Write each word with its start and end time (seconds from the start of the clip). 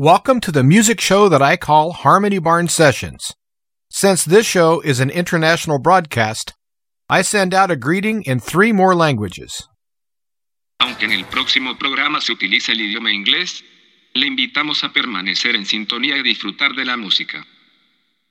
Welcome 0.00 0.40
to 0.40 0.50
the 0.50 0.64
music 0.64 0.98
show 0.98 1.28
that 1.28 1.42
I 1.42 1.58
call 1.58 1.92
Harmony 1.92 2.38
Barn 2.38 2.68
Sessions. 2.68 3.34
Since 3.90 4.24
this 4.24 4.46
show 4.46 4.80
is 4.80 4.98
an 4.98 5.10
international 5.10 5.78
broadcast, 5.78 6.54
I 7.10 7.20
send 7.20 7.52
out 7.52 7.70
a 7.70 7.76
greeting 7.76 8.22
in 8.22 8.40
three 8.40 8.72
more 8.72 8.94
languages. 8.94 9.68
Aunque 10.80 11.04
en 11.04 11.12
el 11.12 11.26
próximo 11.26 11.76
programa 11.76 12.22
se 12.22 12.32
utiliza 12.32 12.72
el 12.72 12.80
idioma 12.80 13.12
inglés, 13.12 13.62
le 14.14 14.26
invitamos 14.26 14.84
a 14.84 14.88
permanecer 14.88 15.54
en 15.54 15.66
sintonía 15.66 16.16
y 16.16 16.22
disfrutar 16.22 16.74
de 16.74 16.86
la 16.86 16.96
música. 16.96 17.44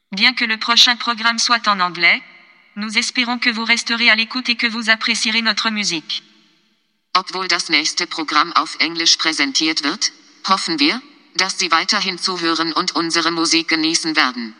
Bien 0.09 0.33
que 0.33 0.47
le 0.47 0.57
prochain 0.57 0.97
programme 0.97 1.37
soit 1.37 1.67
en 1.67 1.81
anglais, 1.81 2.23
nous 2.77 2.97
espérons 2.97 3.37
que 3.37 3.51
vous 3.51 3.65
resterez 3.65 4.09
à 4.09 4.15
l'écoute 4.15 4.49
et 4.49 4.55
que 4.55 4.65
vous 4.65 4.89
apprécierez 4.89 5.43
notre 5.43 5.69
musique. 5.69 6.23
Obwohl 7.13 7.47
das 7.47 7.69
nächste 7.69 8.07
Programm 8.07 8.53
auf 8.53 8.75
Englisch 8.79 9.17
präsentiert 9.19 9.83
wird, 9.83 10.11
hoffen 10.47 10.79
wir, 10.79 10.99
dass 11.39 11.57
Sie 11.57 11.71
weiterhin 11.71 12.17
zuhören 12.17 12.73
und 12.73 12.95
unsere 12.95 13.31
Musik 13.31 13.69
genießen 13.69 14.15
werden. 14.15 14.55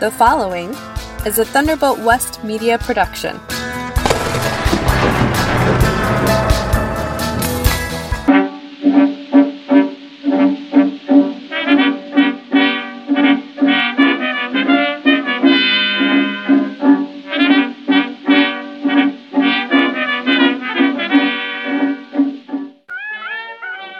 The 0.00 0.10
following 0.16 0.76
is 1.24 1.38
a 1.38 1.44
Thunderbolt 1.44 2.04
West 2.04 2.44
media 2.44 2.78
production. 2.78 3.40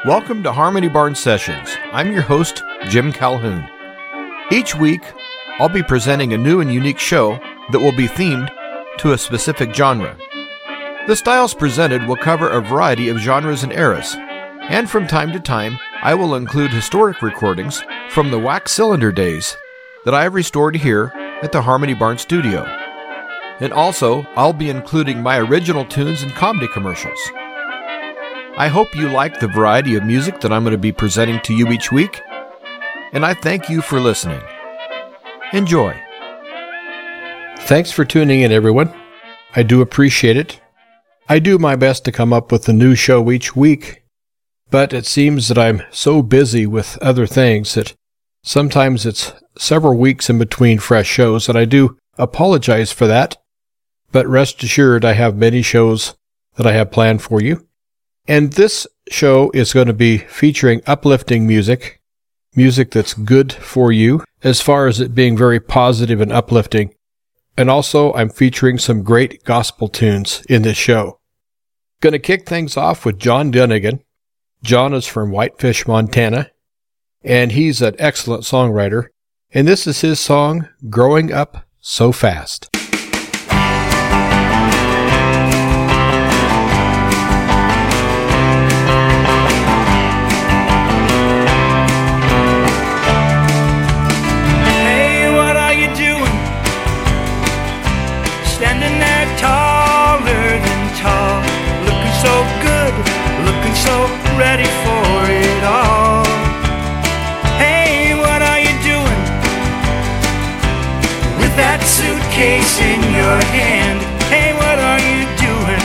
Welcome 0.09 0.43
to 0.45 0.53
Harmony 0.53 0.89
Barn 0.89 1.15
Sessions. 1.15 1.77
I'm 1.93 2.11
your 2.11 2.23
host, 2.23 2.63
Jim 2.85 3.13
Calhoun. 3.13 3.69
Each 4.51 4.75
week, 4.75 5.03
I'll 5.59 5.69
be 5.69 5.83
presenting 5.83 6.33
a 6.33 6.39
new 6.39 6.63
and 6.63 6.73
unique 6.73 6.99
show 6.99 7.39
that 7.73 7.79
will 7.79 7.93
be 7.93 8.09
themed 8.09 8.49
to 9.01 9.13
a 9.13 9.19
specific 9.19 9.75
genre. 9.75 10.17
The 11.07 11.15
styles 11.15 11.53
presented 11.53 12.07
will 12.07 12.17
cover 12.17 12.49
a 12.49 12.63
variety 12.63 13.11
of 13.11 13.19
genres 13.19 13.65
and 13.65 13.71
eras, 13.71 14.17
and 14.71 14.89
from 14.89 15.07
time 15.07 15.31
to 15.33 15.41
time, 15.41 15.79
I 16.01 16.15
will 16.15 16.37
include 16.37 16.71
historic 16.71 17.21
recordings 17.21 17.83
from 18.09 18.31
the 18.31 18.39
wax 18.39 18.73
cylinder 18.73 19.13
days 19.13 19.59
that 20.07 20.15
I 20.15 20.23
have 20.23 20.33
restored 20.33 20.77
here 20.77 21.13
at 21.43 21.53
the 21.53 21.61
Harmony 21.61 21.93
Barn 21.93 22.17
Studio. 22.17 22.65
And 23.61 23.75
also, 23.75 24.23
I'll 24.37 24.55
be 24.55 24.71
including 24.71 25.23
my 25.23 25.37
original 25.37 25.85
tunes 25.85 26.23
and 26.23 26.33
comedy 26.33 26.69
commercials. 26.69 27.21
I 28.59 28.67
hope 28.67 28.97
you 28.97 29.09
like 29.09 29.39
the 29.39 29.47
variety 29.47 29.95
of 29.95 30.03
music 30.03 30.41
that 30.41 30.53
I'm 30.53 30.65
going 30.65 30.73
to 30.73 30.79
be 30.79 30.91
presenting 30.91 31.39
to 31.43 31.55
you 31.55 31.69
each 31.69 31.93
week, 31.93 32.21
and 33.13 33.25
I 33.25 33.33
thank 33.33 33.71
you 33.71 33.81
for 33.81 34.01
listening. 34.01 34.43
Enjoy. 35.53 35.97
Thanks 37.61 37.93
for 37.93 38.05
tuning 38.05 38.41
in, 38.41 38.51
everyone. 38.51 38.93
I 39.55 39.63
do 39.63 39.81
appreciate 39.81 40.37
it. 40.37 40.61
I 41.29 41.39
do 41.39 41.57
my 41.57 41.77
best 41.77 42.05
to 42.07 42.11
come 42.11 42.33
up 42.33 42.51
with 42.51 42.69
a 42.69 42.73
new 42.73 42.97
show 42.97 43.31
each 43.31 43.55
week, 43.55 44.03
but 44.71 44.93
it 44.93 45.07
seems 45.07 45.47
that 45.47 45.57
I'm 45.57 45.85
so 45.93 46.21
busy 46.21 46.67
with 46.67 46.99
other 47.01 47.29
things 47.29 47.75
that 47.75 47.95
sometimes 48.43 49.07
it's 49.07 49.35
several 49.57 49.97
weeks 49.97 50.29
in 50.29 50.37
between 50.37 50.81
fresh 50.81 51.07
shows, 51.07 51.49
and 51.49 51.57
I 51.57 51.65
do 51.65 51.97
apologize 52.17 52.91
for 52.91 53.07
that. 53.07 53.37
But 54.11 54.27
rest 54.27 54.65
assured, 54.65 55.05
I 55.05 55.13
have 55.13 55.37
many 55.37 55.63
shows 55.63 56.17
that 56.57 56.67
I 56.67 56.73
have 56.73 56.91
planned 56.91 57.23
for 57.23 57.41
you. 57.41 57.68
And 58.29 58.53
this 58.53 58.87
show 59.11 59.51
is 59.55 59.73
going 59.73 59.87
to 59.87 59.95
be 59.95 60.19
featuring 60.19 60.83
uplifting 60.87 61.47
music, 61.47 62.03
music 62.55 62.91
that's 62.91 63.15
good 63.15 63.55
for 63.55 63.91
you, 63.91 64.23
as 64.45 64.61
far 64.61 64.87
as 64.87 65.01
it 65.01 65.15
being 65.15 65.35
very 65.35 65.59
positive 65.59 66.21
and 66.21 66.31
uplifting. 66.31 66.95
And 67.57 67.71
also, 67.71 68.13
I'm 68.13 68.29
featuring 68.29 68.79
some 68.79 69.03
great 69.03 69.43
gospel 69.45 69.89
tunes 69.89 70.45
in 70.49 70.63
this 70.63 70.77
show. 70.77 71.19
Going 72.01 72.13
to 72.13 72.19
kick 72.19 72.47
things 72.47 72.77
off 72.77 73.07
with 73.07 73.19
John 73.19 73.51
Dunnigan. 73.51 74.05
John 74.63 74.93
is 74.93 75.07
from 75.07 75.33
Whitefish, 75.33 75.87
Montana, 75.87 76.51
and 77.25 77.53
he's 77.53 77.81
an 77.81 77.97
excellent 77.99 78.45
songwriter. 78.45 79.07
And 79.53 79.67
this 79.67 79.87
is 79.87 80.03
his 80.03 80.21
song, 80.21 80.69
Growing 80.91 81.33
Up 81.33 81.67
So 81.81 82.13
Fast. 82.13 82.69
Suitcase 112.39 112.79
in 112.79 113.03
your 113.03 113.39
hand. 113.51 114.01
Hey, 114.31 114.55
what 114.55 114.79
are 114.79 115.03
you 115.03 115.27
doing? 115.43 115.85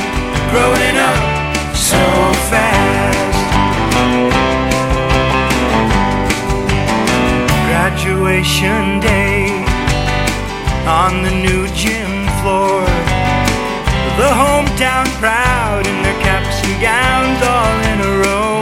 Growing 0.51 0.97
up 1.01 1.65
so 1.75 2.03
fast. 2.49 3.21
graduation 7.69 8.99
day 8.99 9.49
on 10.85 11.23
the 11.23 11.31
new 11.31 11.67
gym 11.73 12.11
floor. 12.41 12.85
The 14.21 14.31
hometown 14.41 15.05
crowd 15.19 15.87
in 15.87 16.03
their 16.03 16.19
caps 16.21 16.61
and 16.67 16.75
gowns 16.81 17.41
all 17.53 17.77
in 17.91 17.97
a 18.09 18.13
row. 18.25 18.61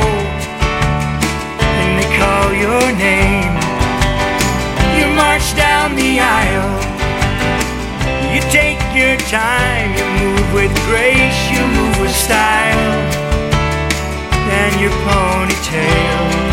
And 1.81 1.91
they 2.00 2.09
call 2.18 2.47
your 2.53 2.88
name. 2.97 3.53
You 4.97 5.13
march 5.13 5.56
down 5.56 5.96
the 5.96 6.19
aisle. 6.19 6.81
You 8.41 8.50
take 8.50 8.81
your 8.96 9.18
time, 9.29 9.91
you 9.96 10.06
move 10.25 10.53
with 10.53 10.74
grace, 10.88 11.52
you 11.52 11.59
move 11.78 12.02
with 12.02 12.12
style. 12.12 12.97
And 14.50 14.81
your 14.81 14.91
ponytail 15.06 16.50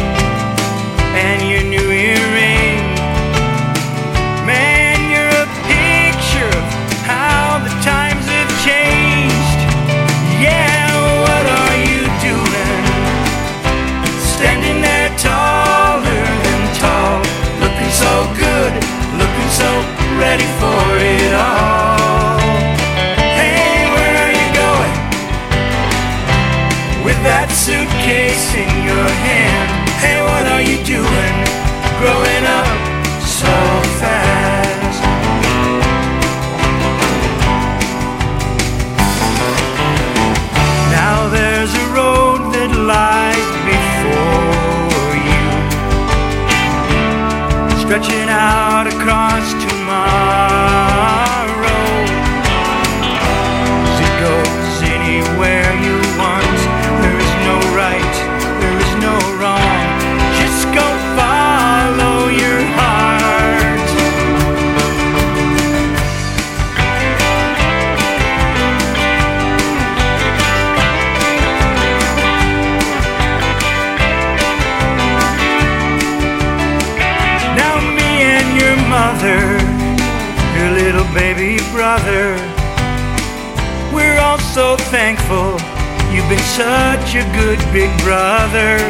You've 85.28 86.26
been 86.30 86.48
such 86.56 87.14
a 87.14 87.24
good 87.36 87.60
big 87.70 87.92
brother, 88.00 88.80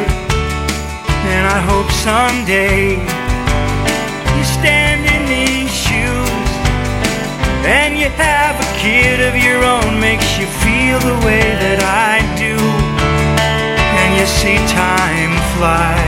and 1.27 1.43
I 1.43 1.59
hope 1.67 1.91
someday 1.91 2.95
you 2.95 4.43
stand 4.47 5.03
in 5.03 5.27
these 5.27 5.67
shoes. 5.67 6.49
And 7.67 7.99
you 7.99 8.07
have 8.15 8.55
a 8.55 8.69
kid 8.79 9.19
of 9.19 9.35
your 9.35 9.65
own 9.67 9.99
makes 9.99 10.39
you 10.39 10.47
feel 10.63 10.95
the 11.03 11.19
way 11.27 11.43
that 11.59 11.83
I 11.83 12.23
do. 12.39 12.55
And 13.99 14.15
you 14.15 14.23
see 14.23 14.55
time 14.71 15.35
fly. 15.59 15.99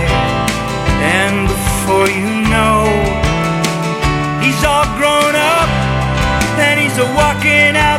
And 1.03 1.51
before 1.51 2.07
you 2.07 2.47
know 2.47 2.87
he's 4.39 4.63
all 4.63 4.87
grown 4.95 5.35
up 5.35 5.67
and 6.55 6.79
he's 6.79 6.97
a 6.97 7.07
walking 7.19 7.75
out 7.75 7.90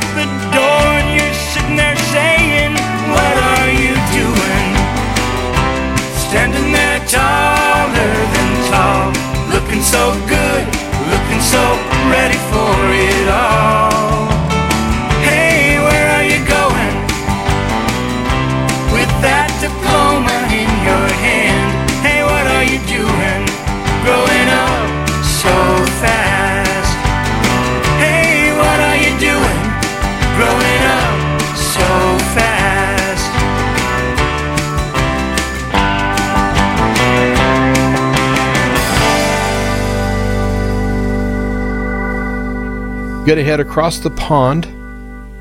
Gonna 43.32 43.44
head 43.44 43.60
across 43.60 43.98
the 43.98 44.10
pond 44.10 44.66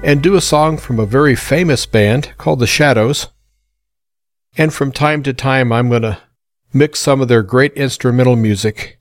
and 0.01 0.23
do 0.23 0.35
a 0.35 0.41
song 0.41 0.77
from 0.77 0.97
a 0.97 1.05
very 1.05 1.35
famous 1.35 1.85
band 1.85 2.31
called 2.37 2.59
The 2.59 2.65
Shadows. 2.65 3.27
And 4.55 4.73
from 4.73 4.93
time 4.93 5.23
to 5.23 5.33
time, 5.33 5.73
I'm 5.73 5.89
gonna 5.89 6.21
mix 6.71 7.01
some 7.01 7.19
of 7.19 7.27
their 7.27 7.43
great 7.43 7.73
instrumental 7.73 8.37
music 8.37 8.97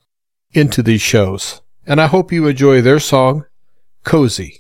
into 0.51 0.83
these 0.83 1.03
shows. 1.03 1.61
And 1.87 2.01
I 2.01 2.09
hope 2.09 2.33
you 2.33 2.49
enjoy 2.49 2.81
their 2.81 2.99
song, 2.99 3.45
Cozy. 4.03 4.60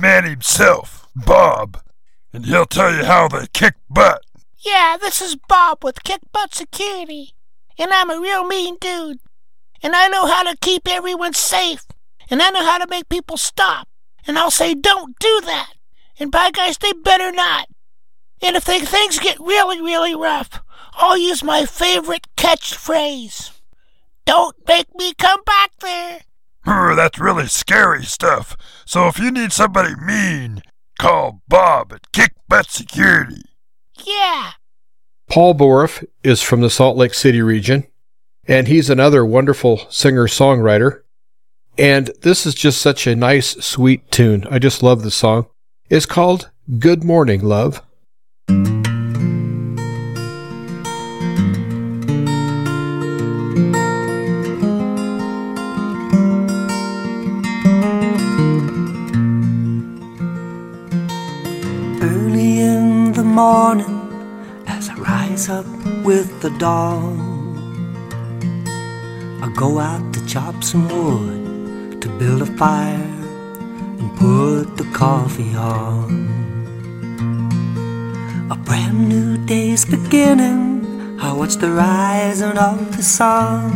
Man 0.00 0.24
himself, 0.24 1.06
Bob. 1.14 1.82
And 2.32 2.46
he'll 2.46 2.66
tell 2.66 2.94
you 2.94 3.04
how 3.04 3.28
to 3.28 3.48
kick 3.52 3.74
butt. 3.88 4.22
Yeah, 4.58 4.96
this 5.00 5.20
is 5.20 5.36
Bob 5.36 5.82
with 5.82 6.04
Kick 6.04 6.20
Butt 6.32 6.54
Security. 6.54 7.34
And 7.78 7.92
I'm 7.92 8.10
a 8.10 8.20
real 8.20 8.44
mean 8.44 8.76
dude. 8.80 9.18
And 9.82 9.96
I 9.96 10.08
know 10.08 10.26
how 10.26 10.42
to 10.42 10.56
keep 10.60 10.86
everyone 10.86 11.32
safe. 11.32 11.86
And 12.28 12.42
I 12.42 12.50
know 12.50 12.64
how 12.64 12.78
to 12.78 12.86
make 12.86 13.08
people 13.08 13.36
stop. 13.36 13.88
And 14.26 14.38
I'll 14.38 14.50
say, 14.50 14.74
don't 14.74 15.18
do 15.18 15.40
that. 15.46 15.72
And 16.18 16.30
by 16.30 16.50
guys, 16.50 16.78
they 16.78 16.92
better 16.92 17.32
not. 17.32 17.68
And 18.42 18.54
if 18.56 18.64
they, 18.64 18.80
things 18.80 19.18
get 19.18 19.40
really, 19.40 19.80
really 19.80 20.14
rough, 20.14 20.62
I'll 20.94 21.16
use 21.16 21.42
my 21.42 21.64
favorite 21.64 22.26
catchphrase. 22.36 23.58
Don't 24.26 24.56
make 24.68 24.94
me 24.94 25.14
come 25.14 25.42
back 25.44 25.72
there. 25.80 26.20
Brr, 26.70 26.94
that's 26.94 27.18
really 27.18 27.48
scary 27.48 28.04
stuff. 28.04 28.56
So 28.86 29.08
if 29.08 29.18
you 29.18 29.32
need 29.32 29.52
somebody 29.52 29.92
mean, 29.96 30.62
call 31.00 31.42
Bob 31.48 31.92
at 31.92 32.12
Kick 32.12 32.32
Butt 32.48 32.70
Security. 32.70 33.42
Yeah. 34.04 34.52
Paul 35.28 35.56
Boroff 35.56 36.04
is 36.22 36.42
from 36.42 36.60
the 36.60 36.70
Salt 36.70 36.96
Lake 36.96 37.12
City 37.12 37.42
region, 37.42 37.88
and 38.46 38.68
he's 38.68 38.88
another 38.88 39.26
wonderful 39.26 39.78
singer 39.90 40.28
songwriter. 40.28 41.00
And 41.76 42.12
this 42.22 42.46
is 42.46 42.54
just 42.54 42.80
such 42.80 43.04
a 43.08 43.16
nice, 43.16 43.56
sweet 43.64 44.08
tune. 44.12 44.46
I 44.48 44.60
just 44.60 44.80
love 44.80 45.02
the 45.02 45.10
song. 45.10 45.46
It's 45.88 46.06
called 46.06 46.52
Good 46.78 47.02
Morning, 47.02 47.42
Love. 47.42 47.82
Morning, 63.40 63.98
as 64.66 64.90
I 64.90 64.96
rise 64.96 65.48
up 65.48 65.64
with 66.04 66.28
the 66.42 66.50
dawn, 66.58 67.16
I 69.44 69.48
go 69.62 69.78
out 69.78 70.04
to 70.14 70.20
chop 70.26 70.62
some 70.62 70.86
wood 70.94 72.02
to 72.02 72.08
build 72.20 72.42
a 72.42 72.50
fire 72.60 73.14
and 74.00 74.08
put 74.18 74.76
the 74.76 74.86
coffee 74.92 75.54
on. 75.56 76.10
A 78.50 78.56
brand 78.66 79.08
new 79.08 79.38
day's 79.46 79.86
beginning. 79.86 81.18
I 81.18 81.32
watch 81.32 81.54
the 81.64 81.70
rising 81.70 82.58
of 82.58 82.94
the 82.94 83.02
sun. 83.02 83.72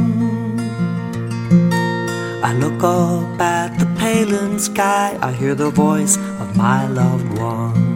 I 2.48 2.52
look 2.62 2.80
up 2.84 3.40
at 3.40 3.70
the 3.80 3.88
paling 3.98 4.58
sky. 4.58 5.16
I 5.22 5.32
hear 5.32 5.54
the 5.54 5.70
voice 5.70 6.18
of 6.42 6.54
my 6.54 6.86
loved 6.86 7.38
one 7.38 7.93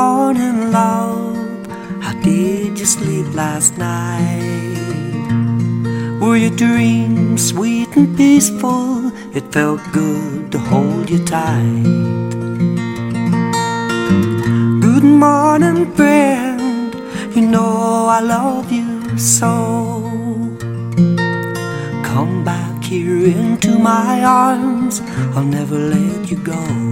morning, 0.00 0.72
love. 0.72 1.66
How 2.04 2.14
did 2.22 2.78
you 2.80 2.86
sleep 2.96 3.26
last 3.42 3.76
night? 3.76 4.78
Were 6.20 6.38
your 6.44 6.56
dreams 6.64 7.48
sweet 7.50 7.90
and 7.98 8.08
peaceful? 8.16 9.12
It 9.38 9.44
felt 9.56 9.80
good 9.92 10.52
to 10.52 10.58
hold 10.70 11.10
you 11.12 11.20
tight. 11.36 11.84
Good 14.86 15.06
morning, 15.24 15.80
friend. 15.98 16.94
You 17.34 17.42
know 17.54 18.06
I 18.18 18.20
love 18.36 18.68
you 18.78 18.88
so. 19.18 19.52
Come 22.10 22.34
back 22.52 22.76
here 22.92 23.20
into 23.38 23.78
my 23.78 24.24
arms. 24.24 24.94
I'll 25.34 25.50
never 25.58 25.78
let 25.96 26.30
you 26.30 26.38
go. 26.54 26.89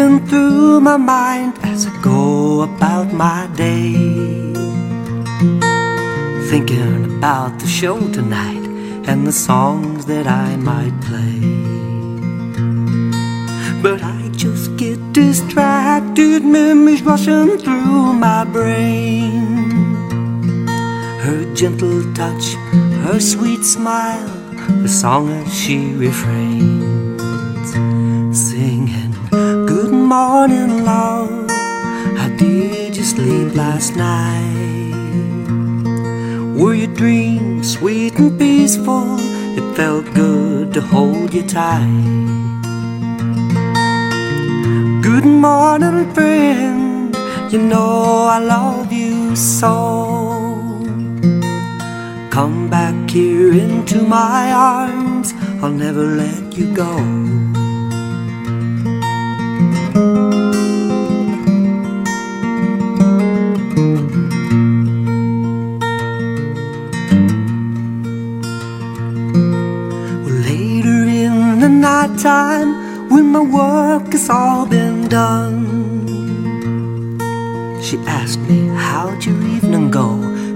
Moving 0.00 0.26
through 0.26 0.80
my 0.80 0.96
mind 0.96 1.58
as 1.62 1.86
I 1.86 2.02
go 2.02 2.62
about 2.62 3.12
my 3.12 3.48
day. 3.54 3.92
Thinking 6.50 7.18
about 7.18 7.58
the 7.58 7.66
show 7.66 7.98
tonight 8.10 8.64
and 9.08 9.26
the 9.26 9.32
songs 9.32 10.06
that 10.06 10.26
I 10.26 10.56
might 10.56 10.96
play. 11.02 11.40
But 13.82 14.02
I 14.02 14.30
just 14.32 14.76
get 14.76 14.98
distracted, 15.12 16.44
memories 16.44 17.02
rushing 17.02 17.58
through 17.58 18.14
my 18.14 18.44
brain. 18.44 19.86
Her 21.24 21.44
gentle 21.54 22.02
touch, 22.14 22.54
her 23.04 23.20
sweet 23.20 23.64
smile, 23.64 24.28
the 24.82 24.88
song 24.88 25.28
as 25.30 25.52
she 25.60 25.92
refrains, 25.92 26.89
morning, 30.10 30.84
love. 30.84 31.48
How 32.18 32.28
did 32.36 32.96
you 32.96 33.04
sleep 33.04 33.54
last 33.54 33.94
night? 33.94 34.90
Were 36.58 36.74
your 36.74 36.92
dreams 36.96 37.74
sweet 37.74 38.18
and 38.18 38.36
peaceful? 38.36 39.18
It 39.56 39.76
felt 39.76 40.12
good 40.12 40.74
to 40.74 40.80
hold 40.80 41.32
you 41.32 41.44
tight. 41.46 42.08
Good 45.00 45.26
morning, 45.46 46.12
friend. 46.12 47.14
You 47.52 47.60
know 47.62 48.26
I 48.36 48.40
love 48.40 48.92
you 48.92 49.36
so. 49.36 49.74
Come 52.32 52.68
back 52.68 53.08
here 53.08 53.52
into 53.52 54.02
my 54.02 54.50
arms. 54.50 55.34
I'll 55.62 55.78
never 55.86 56.04
let 56.04 56.58
you 56.58 56.74
go. 56.74 57.29
Time, 72.22 73.08
when 73.08 73.32
my 73.32 73.40
work 73.40 74.12
has 74.12 74.28
all 74.28 74.66
been 74.66 75.08
done, 75.08 75.56
she 77.82 77.96
asked 78.06 78.40
me 78.40 78.66
how'd 78.68 79.24
your 79.24 79.40
evening 79.42 79.90
go 79.90 80.10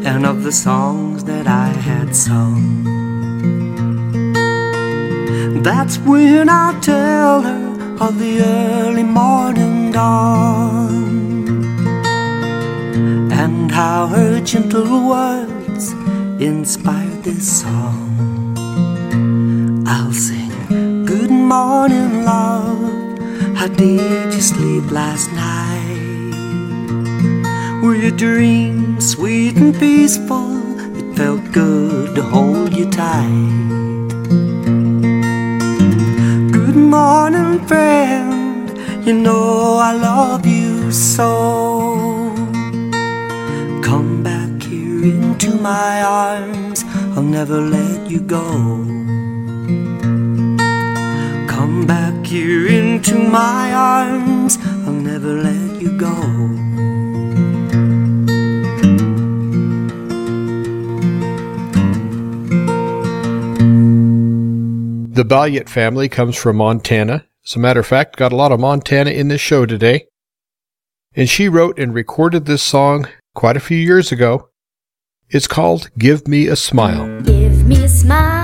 and 0.04 0.26
of 0.26 0.42
the 0.42 0.52
songs 0.52 1.24
that 1.24 1.46
I 1.46 1.68
had 1.68 2.14
sung. 2.14 2.84
That's 5.62 5.96
when 5.98 6.50
I 6.50 6.78
tell 6.80 7.40
her 7.40 7.96
of 7.98 8.18
the 8.18 8.42
early 8.42 9.02
morning 9.02 9.90
dawn 9.90 11.64
and 13.32 13.72
how 13.72 14.08
her 14.08 14.40
gentle 14.40 15.08
words 15.08 15.92
inspired 16.38 17.22
this 17.24 17.62
song. 17.62 18.03
Love. 22.24 23.18
How 23.56 23.68
did 23.68 24.32
you 24.34 24.40
sleep 24.40 24.90
last 24.90 25.30
night? 25.32 26.32
Were 27.82 27.94
your 27.94 28.16
dreams 28.16 29.10
sweet 29.10 29.56
and 29.56 29.74
peaceful? 29.78 30.50
It 30.96 31.14
felt 31.16 31.42
good 31.52 32.14
to 32.16 32.22
hold 32.22 32.72
you 32.74 32.88
tight. 32.90 34.08
Good 36.50 36.76
morning, 36.76 37.66
friend. 37.66 38.70
You 39.06 39.12
know 39.12 39.76
I 39.76 39.92
love 39.92 40.46
you 40.46 40.90
so. 40.90 42.32
Come 43.82 44.22
back 44.22 44.62
here 44.62 45.04
into 45.04 45.54
my 45.56 46.02
arms. 46.02 46.84
I'll 47.14 47.22
never 47.22 47.60
let 47.60 48.10
you 48.10 48.20
go. 48.20 48.83
Come 52.34 52.42
back 52.42 52.48
here 52.48 52.66
into 52.66 53.18
my 53.30 53.72
arms. 53.72 54.58
I'll 54.86 54.92
never 54.92 55.34
let 55.34 55.80
you 55.80 55.96
go. 55.96 56.14
The 65.14 65.24
Balliet 65.24 65.68
family 65.68 66.08
comes 66.08 66.36
from 66.36 66.56
Montana. 66.56 67.24
As 67.46 67.54
a 67.54 67.60
matter 67.60 67.80
of 67.80 67.86
fact, 67.86 68.16
got 68.16 68.32
a 68.32 68.36
lot 68.36 68.50
of 68.50 68.58
Montana 68.58 69.10
in 69.10 69.28
this 69.28 69.40
show 69.40 69.64
today. 69.64 70.06
And 71.14 71.28
she 71.28 71.48
wrote 71.48 71.78
and 71.78 71.94
recorded 71.94 72.46
this 72.46 72.62
song 72.62 73.06
quite 73.34 73.56
a 73.56 73.60
few 73.60 73.78
years 73.78 74.10
ago. 74.10 74.48
It's 75.28 75.46
called 75.46 75.90
Give 75.98 76.26
Me 76.26 76.48
a 76.48 76.56
Smile. 76.56 77.22
Give 77.22 77.64
me 77.64 77.84
a 77.84 77.88
smile, 77.88 78.43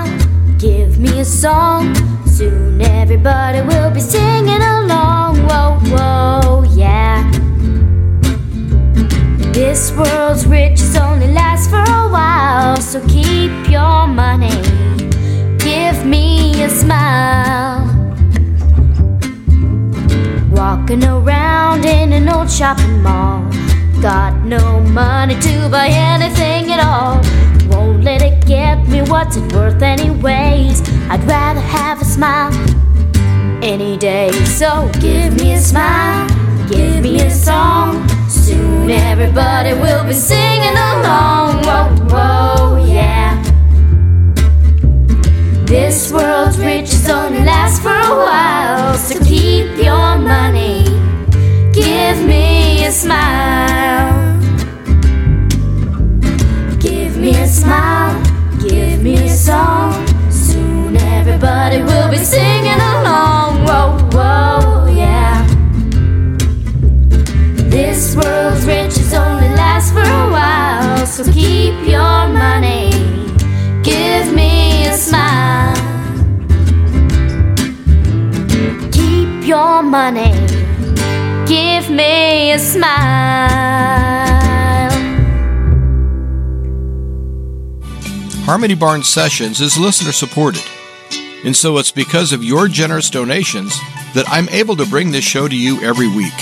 me 1.01 1.19
a 1.19 1.25
song. 1.25 1.95
Soon 2.27 2.79
everybody 2.79 3.61
will 3.61 3.89
be 3.89 3.99
singing 3.99 4.61
along. 4.61 5.37
Whoa, 5.47 5.79
whoa, 5.89 6.63
yeah. 6.75 7.29
This 9.51 9.91
world's 9.93 10.45
riches 10.45 10.95
only 10.95 11.33
last 11.33 11.69
for 11.69 11.81
a 11.81 12.07
while, 12.09 12.77
so 12.77 12.99
keep 13.07 13.51
your 13.69 14.05
money. 14.05 14.55
Give 15.57 16.05
me 16.05 16.63
a 16.63 16.69
smile. 16.69 17.81
Walking 20.51 21.03
around 21.03 21.85
in 21.85 22.13
an 22.13 22.29
old 22.29 22.49
shopping 22.49 23.01
mall. 23.01 23.43
Got 24.01 24.45
no 24.45 24.79
money 24.81 25.35
to 25.41 25.69
buy 25.69 25.87
anything 25.87 26.71
at 26.71 26.79
all. 26.79 27.21
Won't 27.69 28.03
let 28.03 28.21
it 28.21 28.45
get 28.45 28.87
me 28.87 29.01
what's 29.03 29.37
it 29.37 29.53
worth, 29.53 29.81
anyways. 29.81 30.90
I'd 31.11 31.25
rather 31.25 31.59
have 31.59 32.01
a 32.01 32.05
smile 32.05 32.53
any 33.61 33.97
day. 33.97 34.31
So 34.45 34.89
give 35.01 35.35
me 35.35 35.51
a 35.55 35.59
smile, 35.59 36.25
give 36.69 37.03
me 37.03 37.19
a 37.19 37.29
song. 37.29 38.07
Soon 38.29 38.89
everybody 38.89 39.73
will 39.73 40.05
be 40.05 40.13
singing 40.13 40.71
along. 40.71 41.63
Whoa, 41.65 41.89
whoa, 42.07 42.85
yeah. 42.85 43.43
This 45.65 46.13
world's 46.13 46.57
riches 46.57 47.09
only 47.09 47.43
last 47.43 47.81
for 47.81 47.89
a 47.89 48.15
while, 48.15 48.93
so 48.93 49.19
keep 49.25 49.67
your 49.75 50.17
money. 50.17 50.85
Give 51.73 52.25
me 52.25 52.85
a 52.85 52.91
smile. 52.91 54.39
Give 56.79 57.17
me 57.17 57.35
a 57.35 57.47
smile, 57.47 58.15
give 58.61 59.03
me 59.03 59.15
a 59.15 59.29
song. 59.29 60.10
Everybody 61.43 61.81
will 61.81 62.07
be 62.11 62.17
singing 62.17 62.79
along. 62.79 63.65
Whoa, 63.65 63.97
whoa, 64.13 64.85
yeah. 64.85 65.43
This 67.67 68.15
world's 68.15 68.63
riches 68.63 69.11
only 69.11 69.49
last 69.49 69.91
for 69.91 70.01
a 70.01 70.29
while, 70.29 71.03
so 71.07 71.23
keep 71.33 71.73
your 71.83 72.27
money. 72.27 72.91
Give 73.81 74.31
me 74.35 74.85
a 74.85 74.93
smile. 74.95 75.73
Keep 78.91 79.47
your 79.47 79.81
money. 79.81 80.33
Give 81.47 81.89
me 81.89 82.51
a 82.51 82.59
smile. 82.59 83.01
Harmony 88.45 88.75
Barn 88.75 89.01
Sessions 89.01 89.59
is 89.59 89.75
listener 89.79 90.11
supported, 90.11 90.61
and 91.43 91.55
so 91.55 91.77
it's 91.77 91.91
because 91.91 92.33
of 92.33 92.43
your 92.43 92.67
generous 92.67 93.09
donations 93.09 93.75
that 94.13 94.25
I'm 94.27 94.49
able 94.49 94.75
to 94.75 94.85
bring 94.85 95.11
this 95.11 95.23
show 95.23 95.47
to 95.47 95.55
you 95.55 95.81
every 95.81 96.07
week. 96.07 96.37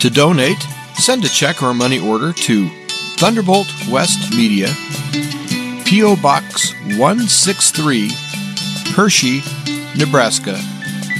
To 0.00 0.08
donate, 0.08 0.62
send 0.94 1.24
a 1.24 1.28
check 1.28 1.62
or 1.62 1.74
money 1.74 1.98
order 1.98 2.32
to 2.32 2.70
Thunderbolt 3.16 3.66
West 3.90 4.30
Media, 4.34 4.72
P.O. 5.84 6.16
Box 6.22 6.72
163, 6.96 8.10
Hershey, 8.94 9.42
Nebraska 9.96 10.56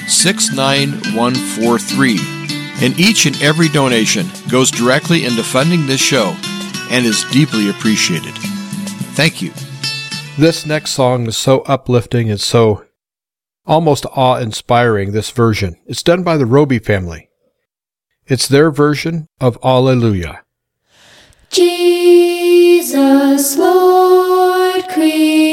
69143. 0.08 2.18
And 2.82 2.98
each 2.98 3.26
and 3.26 3.38
every 3.42 3.68
donation 3.68 4.26
goes 4.48 4.70
directly 4.70 5.26
into 5.26 5.42
funding 5.42 5.86
this 5.86 6.00
show 6.00 6.34
and 6.90 7.04
is 7.04 7.26
deeply 7.30 7.68
appreciated. 7.68 8.32
Thank 9.14 9.42
you. 9.42 9.52
This 10.40 10.64
next 10.64 10.92
song 10.92 11.26
is 11.26 11.36
so 11.36 11.60
uplifting 11.66 12.30
and 12.30 12.40
so 12.40 12.86
almost 13.66 14.06
awe 14.06 14.36
inspiring, 14.36 15.12
this 15.12 15.30
version. 15.30 15.76
It's 15.84 16.02
done 16.02 16.22
by 16.22 16.38
the 16.38 16.46
Roby 16.46 16.78
family. 16.78 17.28
It's 18.26 18.48
their 18.48 18.70
version 18.70 19.26
of 19.38 19.58
Alleluia. 19.62 20.40
Jesus, 21.50 23.58
Lord, 23.58 24.88
Creator 24.88 25.49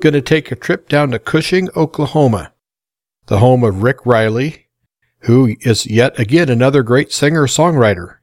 going 0.00 0.14
to 0.14 0.22
take 0.22 0.50
a 0.50 0.56
trip 0.56 0.88
down 0.88 1.10
to 1.10 1.18
Cushing, 1.18 1.68
Oklahoma, 1.76 2.52
the 3.26 3.38
home 3.38 3.62
of 3.62 3.82
Rick 3.82 4.04
Riley, 4.06 4.66
who 5.20 5.56
is 5.60 5.86
yet 5.86 6.18
again 6.18 6.48
another 6.48 6.82
great 6.82 7.12
singer 7.12 7.46
songwriter. 7.46 8.16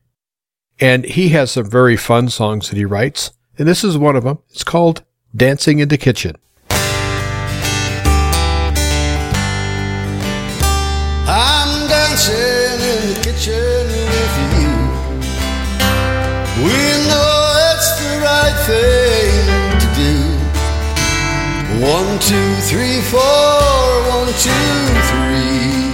And 0.80 1.06
he 1.06 1.30
has 1.30 1.52
some 1.52 1.70
very 1.70 1.98
fun 1.98 2.30
songs 2.30 2.70
that 2.70 2.78
he 2.78 2.86
writes, 2.86 3.32
and 3.58 3.68
this 3.68 3.84
is 3.84 3.98
one 3.98 4.16
of 4.16 4.24
them. 4.24 4.40
It's 4.50 4.64
called 4.64 5.04
Dancing 5.36 5.80
in 5.80 5.90
the 5.90 5.98
Kitchen. 5.98 6.36
One, 21.88 22.20
two, 22.20 22.54
three, 22.68 23.00
four, 23.00 23.22
one, 24.12 24.28
two, 24.44 24.52
three. 25.08 25.88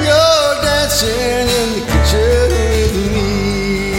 You're 0.00 0.54
dancing 0.64 1.48
in 1.60 1.68
the 1.76 1.84
kitchen 1.84 2.48
with 2.94 3.12
me. 3.12 3.92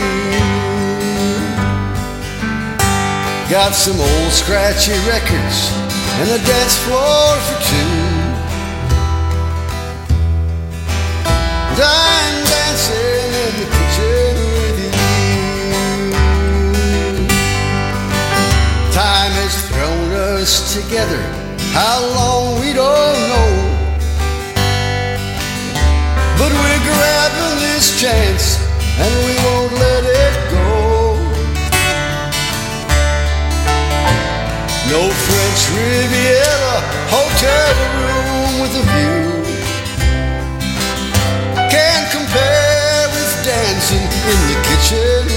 Got 3.47 3.75
some 3.75 4.01
old 4.01 4.31
scratchy 4.31 4.97
records 5.07 5.69
and 6.17 6.31
a 6.31 6.39
dance 6.47 6.77
floor 6.79 7.37
for 7.45 7.57
two. 7.61 7.93
And 11.69 11.79
I'm 11.79 12.42
us 20.43 20.75
together. 20.75 21.21
How 21.71 21.99
long 22.19 22.59
we 22.59 22.73
don't 22.73 23.19
know. 23.31 23.51
But 26.39 26.51
we're 26.51 26.83
grabbing 26.89 27.55
this 27.63 27.85
chance 28.01 28.59
and 29.03 29.13
we 29.27 29.35
won't 29.45 29.73
let 29.85 30.03
it 30.23 30.35
go. 30.55 30.71
No 34.91 35.01
French 35.25 35.61
Riviera 35.79 36.75
hotel 37.15 37.73
room 38.01 38.51
with 38.61 38.81
a 38.81 38.85
view 38.91 39.23
can't 41.71 42.07
compare 42.11 43.03
with 43.15 43.31
dancing 43.47 44.05
in 44.31 44.39
the 44.49 44.57
kitchen 44.67 45.32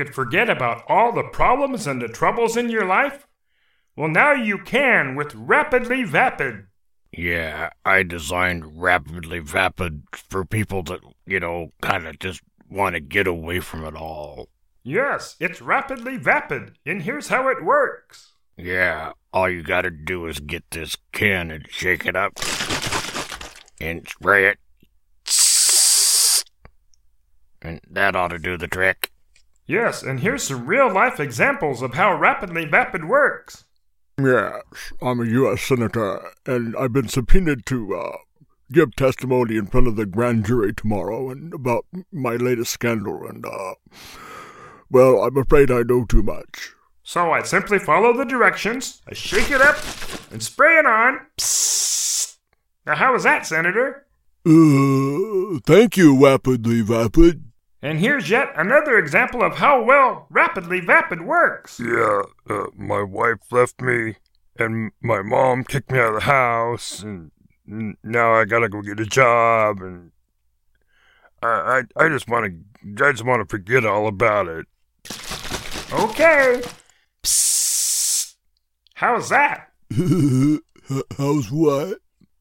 could 0.00 0.14
forget 0.14 0.48
about 0.48 0.82
all 0.88 1.12
the 1.12 1.24
problems 1.24 1.86
and 1.86 2.00
the 2.00 2.08
troubles 2.08 2.56
in 2.56 2.70
your 2.70 2.86
life? 2.86 3.26
Well, 3.94 4.08
now 4.08 4.32
you 4.32 4.56
can 4.56 5.14
with 5.14 5.34
Rapidly 5.34 6.04
Vapid. 6.04 6.68
Yeah, 7.12 7.68
I 7.84 8.02
designed 8.04 8.80
Rapidly 8.80 9.40
Vapid 9.40 10.04
for 10.14 10.46
people 10.46 10.82
that, 10.84 11.00
you 11.26 11.38
know, 11.38 11.72
kind 11.82 12.06
of 12.06 12.18
just 12.18 12.40
want 12.70 12.94
to 12.94 13.00
get 13.00 13.26
away 13.26 13.60
from 13.60 13.84
it 13.84 13.94
all. 13.94 14.48
Yes, 14.82 15.36
it's 15.38 15.60
Rapidly 15.60 16.16
Vapid, 16.16 16.78
and 16.86 17.02
here's 17.02 17.28
how 17.28 17.48
it 17.48 17.62
works. 17.62 18.32
Yeah, 18.56 19.12
all 19.34 19.50
you 19.50 19.62
gotta 19.62 19.90
do 19.90 20.24
is 20.24 20.40
get 20.40 20.64
this 20.70 20.96
can 21.12 21.50
and 21.50 21.66
shake 21.68 22.06
it 22.06 22.16
up 22.16 22.38
and 23.78 24.08
spray 24.08 24.48
it. 24.48 24.58
And 27.60 27.82
that 27.90 28.16
ought 28.16 28.28
to 28.28 28.38
do 28.38 28.56
the 28.56 28.66
trick. 28.66 29.10
Yes, 29.70 30.02
and 30.02 30.18
here's 30.18 30.42
some 30.42 30.66
real 30.66 30.92
life 30.92 31.20
examples 31.20 31.80
of 31.80 31.94
how 31.94 32.12
Rapidly 32.18 32.64
Vapid 32.64 33.04
works. 33.04 33.66
Yes, 34.20 34.64
I'm 35.00 35.20
a 35.20 35.24
U.S. 35.26 35.62
Senator, 35.62 36.32
and 36.44 36.74
I've 36.76 36.92
been 36.92 37.06
subpoenaed 37.06 37.66
to 37.66 37.94
uh, 37.94 38.16
give 38.72 38.96
testimony 38.96 39.56
in 39.56 39.66
front 39.66 39.86
of 39.86 39.94
the 39.94 40.06
grand 40.06 40.44
jury 40.44 40.74
tomorrow 40.74 41.30
and 41.30 41.54
about 41.54 41.86
my 42.10 42.34
latest 42.34 42.72
scandal, 42.72 43.24
and, 43.28 43.46
uh, 43.46 43.74
well, 44.90 45.22
I'm 45.22 45.36
afraid 45.36 45.70
I 45.70 45.82
know 45.82 46.04
too 46.04 46.24
much. 46.24 46.72
So 47.04 47.30
I 47.30 47.42
simply 47.42 47.78
follow 47.78 48.12
the 48.12 48.24
directions, 48.24 49.00
I 49.08 49.14
shake 49.14 49.52
it 49.52 49.60
up, 49.60 49.76
and 50.32 50.42
spray 50.42 50.80
it 50.80 50.86
on. 50.86 51.20
Psst. 51.38 52.38
Now, 52.86 52.96
how 52.96 53.12
was 53.12 53.22
that, 53.22 53.46
Senator? 53.46 54.04
Uh, 54.44 55.60
thank 55.64 55.96
you, 55.96 56.20
Rapidly 56.20 56.80
Vapid. 56.80 57.49
And 57.82 57.98
here's 57.98 58.28
yet 58.28 58.52
another 58.56 58.98
example 58.98 59.42
of 59.42 59.56
how 59.56 59.82
well 59.82 60.26
Rapidly 60.28 60.80
Vapid 60.80 61.22
works. 61.22 61.80
Yeah, 61.80 62.22
uh, 62.48 62.66
my 62.76 63.02
wife 63.02 63.38
left 63.50 63.80
me, 63.80 64.16
and 64.58 64.92
my 65.00 65.22
mom 65.22 65.64
kicked 65.64 65.90
me 65.90 65.98
out 65.98 66.14
of 66.14 66.20
the 66.20 66.26
house, 66.26 67.02
and 67.02 67.30
now 68.02 68.34
I 68.34 68.44
gotta 68.44 68.68
go 68.68 68.82
get 68.82 69.00
a 69.00 69.06
job, 69.06 69.80
and 69.80 70.12
I 71.42 71.82
I, 71.96 72.04
I 72.04 72.08
just 72.08 72.28
want 72.28 72.52
to 72.52 73.06
I 73.06 73.12
just 73.12 73.24
want 73.24 73.40
to 73.40 73.50
forget 73.50 73.86
all 73.86 74.06
about 74.06 74.46
it. 74.48 74.66
Okay. 75.92 76.62
Psst. 77.22 78.34
How's 78.94 79.30
that? 79.30 79.68
How's 81.16 81.50
what? 81.50 81.98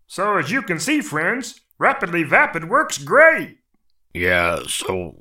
So, 0.07 0.37
as 0.37 0.51
you 0.51 0.61
can 0.61 0.79
see, 0.79 1.01
friends, 1.01 1.61
Rapidly 1.77 2.23
Vapid 2.23 2.67
works 2.67 2.97
great. 2.97 3.58
Yeah, 4.13 4.59
so 4.67 5.15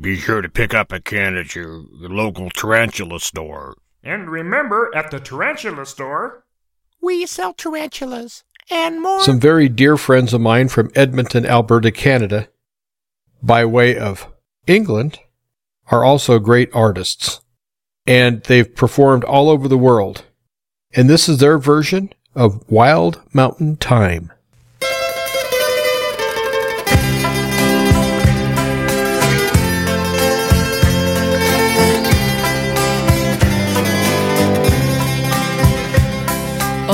be 0.00 0.16
sure 0.16 0.42
to 0.42 0.48
pick 0.48 0.74
up 0.74 0.92
a 0.92 1.00
can 1.00 1.36
at 1.36 1.54
your, 1.54 1.82
your 1.98 2.10
local 2.10 2.50
tarantula 2.50 3.20
store. 3.20 3.76
And 4.02 4.30
remember, 4.30 4.90
at 4.94 5.10
the 5.10 5.18
tarantula 5.18 5.86
store, 5.86 6.44
We 7.00 7.26
sell 7.26 7.54
tarantulas 7.54 8.44
and 8.70 9.00
more. 9.02 9.22
Some 9.22 9.40
very 9.40 9.68
dear 9.68 9.96
friends 9.96 10.34
of 10.34 10.40
mine 10.40 10.68
from 10.68 10.90
Edmonton, 10.94 11.46
Alberta, 11.46 11.90
Canada, 11.90 12.48
by 13.42 13.64
way 13.64 13.96
of 13.96 14.26
England, 14.66 15.20
are 15.90 16.04
also 16.04 16.38
great 16.38 16.70
artists. 16.74 17.40
And 18.06 18.42
they've 18.42 18.74
performed 18.74 19.24
all 19.24 19.48
over 19.48 19.68
the 19.68 19.78
world. 19.78 20.24
And 20.94 21.08
this 21.08 21.28
is 21.28 21.38
their 21.38 21.58
version 21.58 22.12
of 22.34 22.62
Wild 22.70 23.22
Mountain 23.32 23.76
Thyme. 23.76 24.30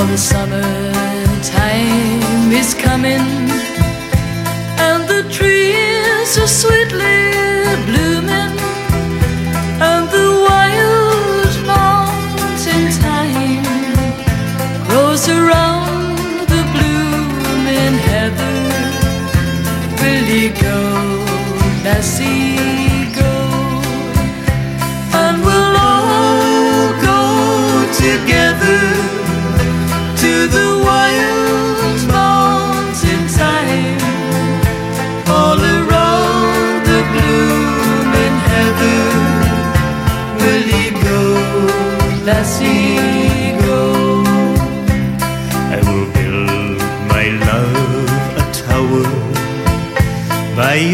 for 0.01 0.07
the 0.07 0.17
summertime 0.17 0.61
is 2.51 2.73
coming. 2.73 3.25
And 4.85 5.07
the 5.07 5.23
trees 5.29 6.37
are 6.43 6.51
sweetly 6.61 7.21
blooming. 7.87 8.53
And 9.89 10.03
the 10.17 10.27
wild 10.47 11.53
mountain 11.73 12.83
thyme 13.01 13.95
grows 14.87 15.23
around 15.29 16.47
the 16.53 16.63
blooming 16.73 17.95
heather. 18.09 18.57
Will 20.01 20.27
you 20.39 20.49
go, 20.67 20.79
Bessie? 21.83 22.70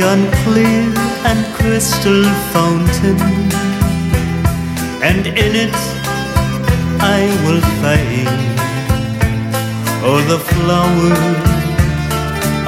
Yon 0.08 0.22
clear 0.44 0.84
and 1.30 1.42
crystal 1.58 2.22
fountain, 2.54 3.20
and 5.10 5.24
in 5.46 5.54
it 5.66 5.80
I 7.18 7.20
will 7.44 7.64
find 7.82 8.30
all 10.06 10.22
the 10.34 10.40
flowers 10.52 11.50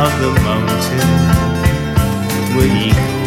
of 0.06 0.12
the 0.24 0.32
mountain. 0.50 1.10
Will 2.56 3.19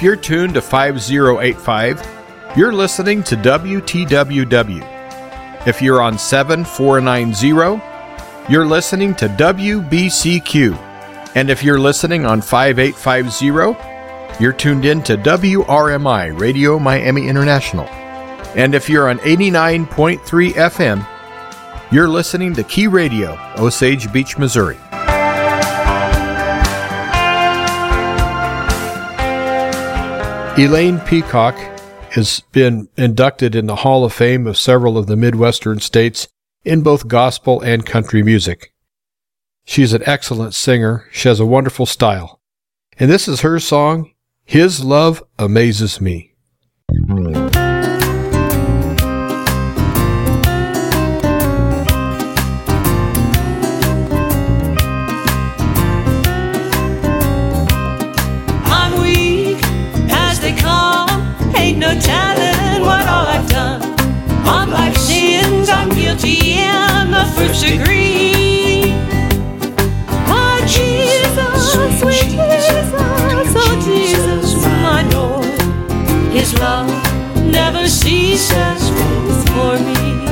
If 0.00 0.04
you're 0.04 0.16
tuned 0.16 0.54
to 0.54 0.62
5085, 0.62 2.56
you're 2.56 2.72
listening 2.72 3.22
to 3.24 3.36
WTWW. 3.36 4.82
If 5.66 5.82
you're 5.82 6.00
on 6.00 6.16
7490, 6.16 8.50
you're 8.50 8.64
listening 8.64 9.14
to 9.16 9.28
WBCQ. 9.28 10.74
And 11.34 11.50
if 11.50 11.62
you're 11.62 11.78
listening 11.78 12.24
on 12.24 12.40
5850, 12.40 14.42
you're 14.42 14.54
tuned 14.54 14.86
in 14.86 15.02
to 15.02 15.18
WRMI 15.18 16.40
Radio 16.40 16.78
Miami 16.78 17.28
International. 17.28 17.84
And 18.56 18.74
if 18.74 18.88
you're 18.88 19.10
on 19.10 19.18
89.3 19.18 20.52
FM, 20.52 21.06
you're 21.92 22.08
listening 22.08 22.54
to 22.54 22.64
Key 22.64 22.86
Radio, 22.86 23.36
Osage 23.58 24.10
Beach, 24.10 24.38
Missouri. 24.38 24.78
Elaine 30.60 31.00
Peacock 31.00 31.54
has 32.10 32.40
been 32.52 32.90
inducted 32.98 33.54
in 33.54 33.64
the 33.64 33.76
Hall 33.76 34.04
of 34.04 34.12
Fame 34.12 34.46
of 34.46 34.58
several 34.58 34.98
of 34.98 35.06
the 35.06 35.16
Midwestern 35.16 35.80
states 35.80 36.28
in 36.66 36.82
both 36.82 37.08
gospel 37.08 37.62
and 37.62 37.86
country 37.86 38.22
music. 38.22 38.74
She's 39.64 39.94
an 39.94 40.02
excellent 40.04 40.52
singer. 40.52 41.06
She 41.12 41.28
has 41.28 41.40
a 41.40 41.46
wonderful 41.46 41.86
style. 41.86 42.42
And 42.98 43.10
this 43.10 43.26
is 43.26 43.40
her 43.40 43.58
song, 43.58 44.12
His 44.44 44.84
Love 44.84 45.22
Amazes 45.38 45.98
Me. 45.98 46.29
Ceases 78.40 79.44
for 79.52 79.78
me. 79.86 80.24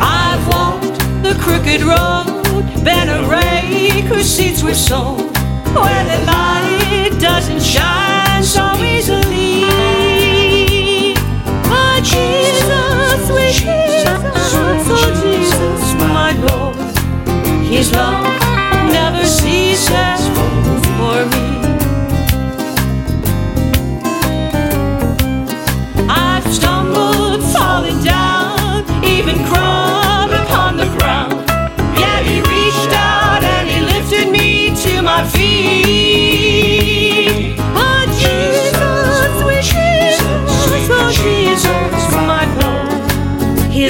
I've 0.00 0.46
walked 0.48 0.98
the 1.22 1.34
crooked 1.40 1.82
road, 1.82 2.64
been 2.84 3.08
a 3.08 3.26
rake 3.26 4.04
whose 4.04 4.28
seeds 4.28 4.62
were 4.62 4.74
sown, 4.74 5.32
where 5.74 6.04
the 6.04 6.18
light 6.26 7.16
doesn't 7.18 7.62
shine 7.62 8.44
so 8.44 8.64
easily. 8.82 9.64
Oh, 11.76 12.00
Jesus, 12.02 13.26
sweet 13.26 13.54
Jesus, 13.64 14.20
oh, 14.56 15.10
Jesus, 15.22 15.94
my 16.12 16.32
Lord, 16.46 16.76
His 17.64 17.92
love 17.92 18.24
never 18.92 19.24
ceases 19.24 20.23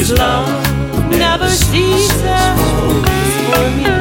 His 0.05 0.19
love 0.19 1.09
never 1.09 1.49
ceases 1.49 2.21
for 3.49 3.71
me. 3.71 3.94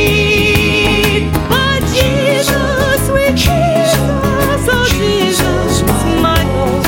Jesus, 1.93 3.07
sweet 3.07 3.37
Jesus, 3.37 4.67
oh, 4.73 4.87
Jesus, 4.97 5.83
my 6.25 6.41
Lord. 6.57 6.87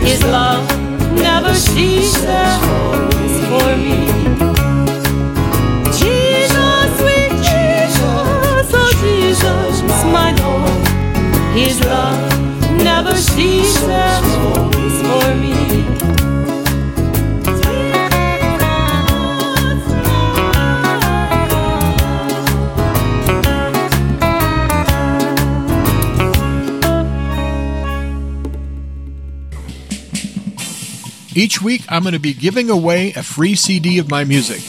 His 0.00 0.22
love 0.24 0.64
never 1.12 1.54
ceases 1.54 2.24
for 3.48 3.76
me. 3.76 4.00
Jesus, 6.00 6.86
sweet 6.98 7.32
Jesus, 7.50 8.66
oh, 8.80 8.90
Jesus, 9.04 9.74
my 10.16 10.32
Lord. 10.42 10.82
His 11.54 11.78
love 11.84 12.22
never 12.82 13.14
ceases 13.14 14.24
for 15.04 15.34
me. 15.36 15.63
Each 31.36 31.60
week, 31.60 31.82
I'm 31.88 32.02
going 32.02 32.12
to 32.12 32.20
be 32.20 32.32
giving 32.32 32.70
away 32.70 33.12
a 33.12 33.22
free 33.22 33.56
CD 33.56 33.98
of 33.98 34.08
my 34.08 34.22
music. 34.22 34.62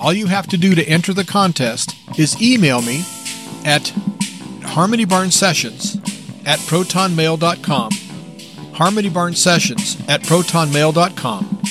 All 0.00 0.12
you 0.12 0.26
have 0.26 0.46
to 0.48 0.56
do 0.56 0.74
to 0.74 0.84
enter 0.84 1.12
the 1.12 1.24
contest 1.24 1.94
is 2.18 2.40
email 2.40 2.80
me 2.80 3.04
at 3.64 3.88
Harmony 4.64 5.04
Barn 5.04 5.30
Sessions 5.30 5.96
at 6.46 6.60
protonmail.com. 6.60 7.90
Harmony 8.72 9.10
Barn 9.10 9.34
Sessions 9.34 10.00
at 10.08 10.22
protonmail.com. 10.22 11.62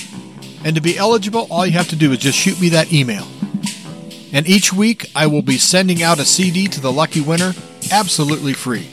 And 0.64 0.76
to 0.76 0.82
be 0.82 0.98
eligible, 0.98 1.48
all 1.50 1.66
you 1.66 1.72
have 1.72 1.90
to 1.90 1.96
do 1.96 2.12
is 2.12 2.20
just 2.20 2.38
shoot 2.38 2.60
me 2.62 2.70
that 2.70 2.94
email. 2.94 3.26
And 4.34 4.48
each 4.48 4.72
week, 4.72 5.10
I 5.16 5.26
will 5.26 5.42
be 5.42 5.58
sending 5.58 6.04
out 6.04 6.20
a 6.20 6.26
CD 6.26 6.68
to 6.68 6.82
the 6.82 6.92
lucky 6.92 7.22
winner 7.22 7.54
absolutely 7.92 8.54
free. 8.54 8.88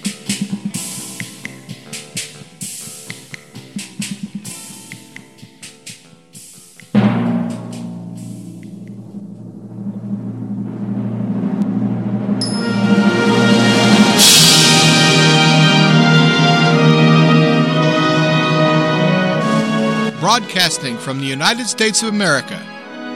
United 21.45 21.69
States 21.69 22.03
of 22.03 22.09
America, 22.09 22.59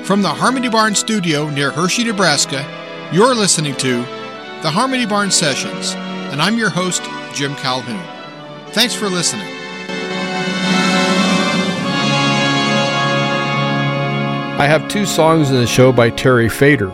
from 0.05 0.21
the 0.21 0.29
Harmony 0.29 0.69
Barn 0.69 0.95
studio 0.95 1.49
near 1.49 1.71
Hershey, 1.71 2.05
Nebraska, 2.05 2.63
you're 3.11 3.35
listening 3.35 3.75
to 3.77 4.03
the 4.61 4.71
Harmony 4.71 5.07
Barn 5.07 5.31
Sessions, 5.31 5.95
and 5.95 6.43
I'm 6.43 6.59
your 6.59 6.69
host, 6.69 7.03
Jim 7.33 7.55
Calhoun. 7.55 7.99
Thanks 8.75 8.95
for 8.95 9.09
listening. 9.09 9.49
I 14.61 14.67
have 14.69 14.87
two 14.89 15.07
songs 15.07 15.49
in 15.49 15.57
the 15.57 15.67
show 15.67 15.91
by 15.91 16.11
Terry 16.11 16.51
Fator. 16.51 16.91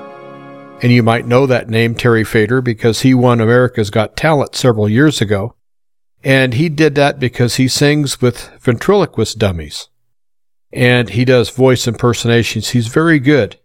And 0.83 0.93
you 0.93 1.03
might 1.03 1.27
know 1.27 1.47
that 1.47 1.69
name, 1.69 1.97
Terry 1.97 2.23
Fator, 2.23 2.61
because 2.61 3.01
he 3.01 3.13
won 3.13 3.41
America's 3.41 3.91
Got 3.91 4.17
Talent 4.17 4.55
several 4.55 4.89
years 4.89 5.21
ago. 5.21 5.57
And 6.23 6.55
he 6.55 6.69
did 6.69 6.95
that 6.95 7.19
because 7.19 7.57
he 7.57 7.67
sings 7.67 8.23
with 8.23 8.51
ventriloquist 8.61 9.37
dummies. 9.41 9.89
And 10.75 11.11
he 11.11 11.25
does 11.25 11.51
voice 11.51 11.87
impersonations. 11.87 12.71
He's 12.71 12.89
very 12.89 13.21
good. 13.21 13.61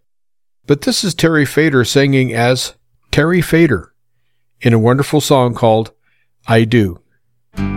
But 0.66 0.82
this 0.82 1.02
is 1.02 1.12
Terry 1.12 1.44
Fator 1.44 1.84
singing 1.84 2.32
as 2.32 2.74
Terry 3.10 3.42
Fator 3.42 3.92
in 4.60 4.72
a 4.72 4.78
wonderful 4.78 5.20
song 5.20 5.52
called 5.52 5.90
I 6.46 6.62
Do. 6.62 7.00
When 7.56 7.68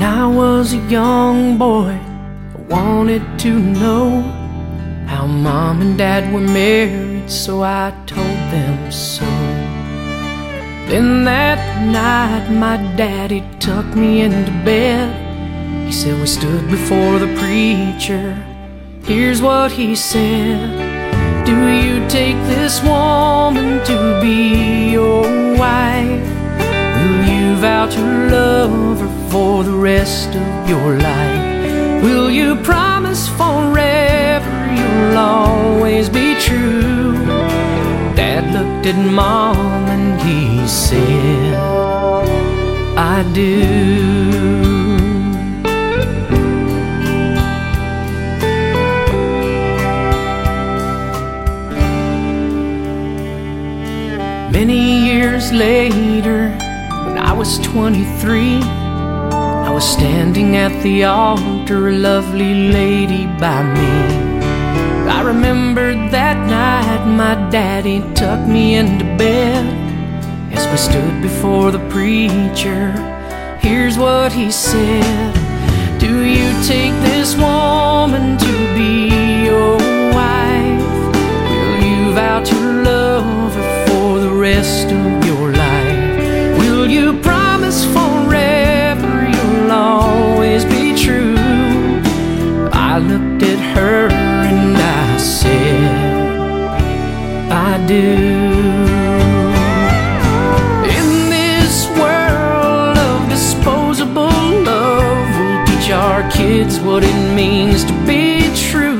I 0.00 0.28
was 0.28 0.72
a 0.72 0.78
young 0.88 1.58
boy, 1.58 1.98
I 1.98 2.58
wanted 2.68 3.40
to 3.40 3.58
know 3.58 4.20
how 5.08 5.26
mom 5.26 5.80
and 5.80 5.98
dad 5.98 6.32
were 6.32 6.40
married, 6.40 7.28
so 7.28 7.64
I 7.64 7.92
told 8.06 8.31
them 8.52 8.92
so. 8.92 9.24
Then 10.90 11.24
that 11.24 11.60
night, 11.86 12.50
my 12.50 12.76
daddy 12.96 13.42
tucked 13.58 13.96
me 13.96 14.20
into 14.20 14.52
bed. 14.64 15.08
He 15.86 15.92
said, 15.92 16.20
We 16.20 16.26
stood 16.26 16.70
before 16.70 17.18
the 17.18 17.34
preacher. 17.40 18.34
Here's 19.04 19.40
what 19.42 19.72
he 19.72 19.96
said 19.96 21.44
Do 21.46 21.56
you 21.84 22.06
take 22.08 22.36
this 22.54 22.82
woman 22.82 23.84
to 23.86 24.20
be 24.20 24.90
your 24.90 25.22
wife? 25.56 26.28
Will 27.00 27.20
you 27.34 27.56
vow 27.56 27.86
to 27.86 28.02
love 28.36 29.00
her 29.00 29.30
for 29.30 29.64
the 29.64 29.76
rest 29.92 30.28
of 30.28 30.68
your 30.68 30.98
life? 30.98 32.04
Will 32.04 32.30
you 32.30 32.56
promise 32.56 33.28
forever 33.28 34.54
you'll 34.76 35.16
always 35.16 36.08
be 36.08 36.31
at 38.86 38.96
mom 38.96 39.86
and 39.86 40.20
he 40.20 40.66
said, 40.66 41.54
I 42.96 43.22
do. 43.32 44.12
Many 54.50 55.06
years 55.06 55.52
later, 55.52 56.50
when 57.04 57.18
I 57.18 57.32
was 57.32 57.58
23, 57.60 58.60
I 58.62 59.70
was 59.72 59.88
standing 59.88 60.56
at 60.56 60.82
the 60.82 61.04
altar, 61.04 61.88
a 61.88 61.92
lovely 61.92 62.68
lady 62.70 63.26
by 63.38 63.62
me. 63.62 64.32
I 65.08 65.22
remembered 65.22 66.10
that 66.10 66.36
night 66.48 67.06
my 67.06 67.34
daddy 67.52 68.00
tucked 68.14 68.48
me 68.48 68.76
into 68.76 69.04
bed 69.18 69.62
as 70.54 70.66
we 70.68 70.76
stood 70.78 71.20
before 71.20 71.70
the 71.70 71.86
preacher. 71.90 72.92
Here's 73.60 73.98
what 73.98 74.32
he 74.32 74.50
said 74.50 75.34
Do 76.00 76.24
you 76.24 76.50
take 76.64 76.94
this 77.04 77.36
woman 77.36 78.38
to 78.38 78.52
be 78.74 79.44
your 79.44 79.76
wife? 80.14 81.14
Will 81.50 81.80
you 81.84 82.14
vow 82.14 82.42
to 82.42 82.58
love 82.84 83.54
her 83.54 83.86
for 83.86 84.18
the 84.18 84.32
rest 84.32 84.86
of 84.86 85.26
your 85.26 85.52
life? 85.52 86.58
Will 86.58 86.86
you 86.88 87.20
promise 87.20 87.84
forever 87.84 89.28
you'll 89.30 89.70
always 89.70 90.64
be 90.64 90.94
true? 90.96 91.36
I 92.72 92.96
looked 92.96 93.42
at 93.42 93.58
her 93.76 94.11
do. 97.92 98.14
In 100.98 101.08
this 101.36 101.86
world 102.00 102.96
of 102.96 103.28
disposable 103.28 104.46
love, 104.70 105.28
we'll 105.36 105.66
teach 105.66 105.90
our 105.90 106.22
kids 106.30 106.80
what 106.80 107.02
it 107.04 107.34
means 107.34 107.84
to 107.84 107.92
be 108.06 108.50
true. 108.70 108.91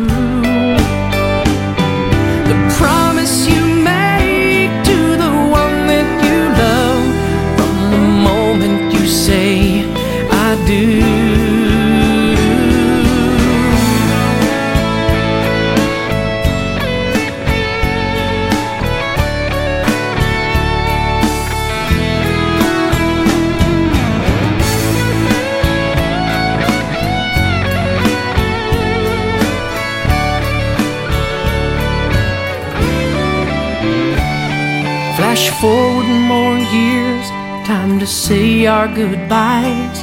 Forward 35.63 36.09
more 36.27 36.59
years, 36.59 37.29
time 37.69 38.01
to 38.01 38.05
say 38.05 38.67
our 38.67 38.89
goodbyes. 38.89 40.03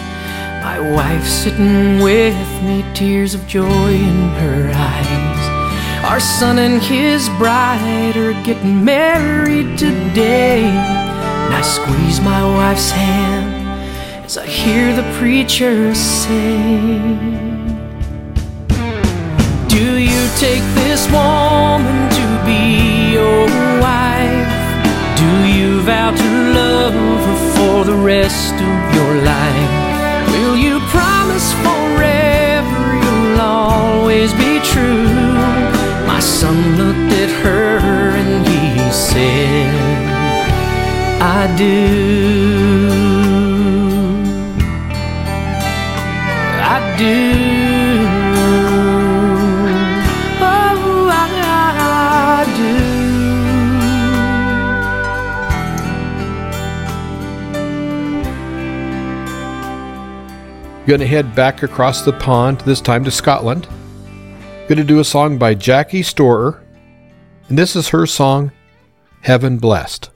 My 0.63 0.79
wife 0.79 1.27
sitting 1.27 1.99
with 1.99 2.63
me, 2.63 2.85
tears 2.93 3.33
of 3.33 3.45
joy 3.45 3.91
in 3.91 4.29
her 4.39 4.71
eyes. 4.73 6.05
Our 6.05 6.21
son 6.21 6.59
and 6.59 6.81
his 6.81 7.27
bride 7.37 8.15
are 8.15 8.41
getting 8.45 8.85
married 8.85 9.77
today. 9.77 10.63
And 10.63 11.53
I 11.53 11.61
squeeze 11.61 12.21
my 12.21 12.41
wife's 12.41 12.91
hand 12.91 13.83
as 14.23 14.37
I 14.37 14.47
hear 14.47 14.95
the 14.95 15.07
preacher 15.19 15.93
say, 15.93 16.99
Do 19.67 19.97
you 19.97 20.21
take 20.37 20.63
this 20.79 21.05
woman 21.11 22.09
to 22.17 22.25
be 22.45 23.11
your 23.11 23.47
wife? 23.81 24.08
Do 25.19 25.45
you 25.45 25.81
vow 25.81 26.11
to 26.11 26.29
love 26.53 26.93
her 27.27 27.39
for 27.55 27.83
the 27.83 27.97
rest 27.97 28.53
of 28.53 28.93
your 28.95 29.13
life? 29.33 29.71
Will 30.31 30.55
you 30.55 30.79
promise 30.95 31.51
forever 31.65 32.83
you'll 33.03 33.41
always 33.41 34.31
be 34.33 34.61
true? 34.71 35.07
My 36.07 36.21
son 36.21 36.77
looked 36.77 37.11
at 37.23 37.31
her 37.43 37.79
and 38.21 38.47
he 38.47 38.91
said, 38.91 40.09
I 41.21 41.53
do. 41.57 42.89
I 46.75 46.95
do. 46.97 47.78
Gonna 60.89 61.05
head 61.05 61.35
back 61.35 61.61
across 61.61 62.01
the 62.01 62.13
pond, 62.13 62.61
this 62.61 62.81
time 62.81 63.03
to 63.03 63.11
Scotland. 63.11 63.67
Gonna 64.67 64.83
do 64.83 64.99
a 64.99 65.03
song 65.03 65.37
by 65.37 65.53
Jackie 65.53 66.01
Storer, 66.01 66.63
and 67.47 67.55
this 67.55 67.75
is 67.75 67.89
her 67.89 68.07
song, 68.07 68.51
Heaven 69.21 69.59
Blessed. 69.59 70.09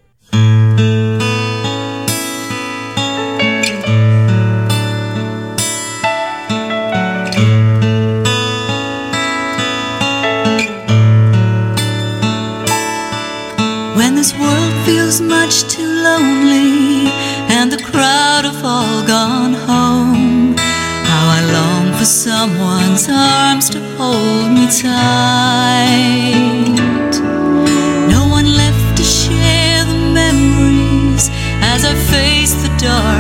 When 13.95 14.15
this 14.15 14.33
world 14.39 14.73
feels 14.87 15.21
much 15.21 15.65
too 15.69 15.85
lonely 15.85 17.11
and 17.53 17.71
the 17.71 17.77
crowd 17.77 18.45
have 18.45 18.65
all 18.65 19.05
for 22.03 22.07
someone's 22.07 23.07
arms 23.09 23.69
to 23.69 23.79
hold 23.95 24.51
me 24.51 24.67
tight. 24.67 25.95
No 28.09 28.27
one 28.27 28.57
left 28.57 28.97
to 28.97 29.03
share 29.03 29.85
the 29.85 29.99
memories 30.19 31.29
as 31.61 31.85
I 31.85 31.93
face 32.11 32.53
the 32.63 32.71
dark 32.77 33.12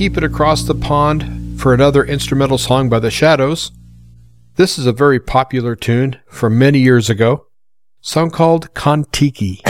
keep 0.00 0.16
it 0.16 0.24
across 0.24 0.62
the 0.62 0.74
pond 0.74 1.60
for 1.60 1.74
another 1.74 2.02
instrumental 2.02 2.56
song 2.56 2.88
by 2.88 2.98
the 2.98 3.10
Shadows. 3.10 3.70
This 4.56 4.78
is 4.78 4.86
a 4.86 4.94
very 4.94 5.20
popular 5.20 5.76
tune 5.76 6.18
from 6.26 6.58
many 6.58 6.78
years 6.78 7.10
ago, 7.10 7.48
song 8.00 8.30
called 8.30 8.72
Kon-Tiki. 8.72 9.60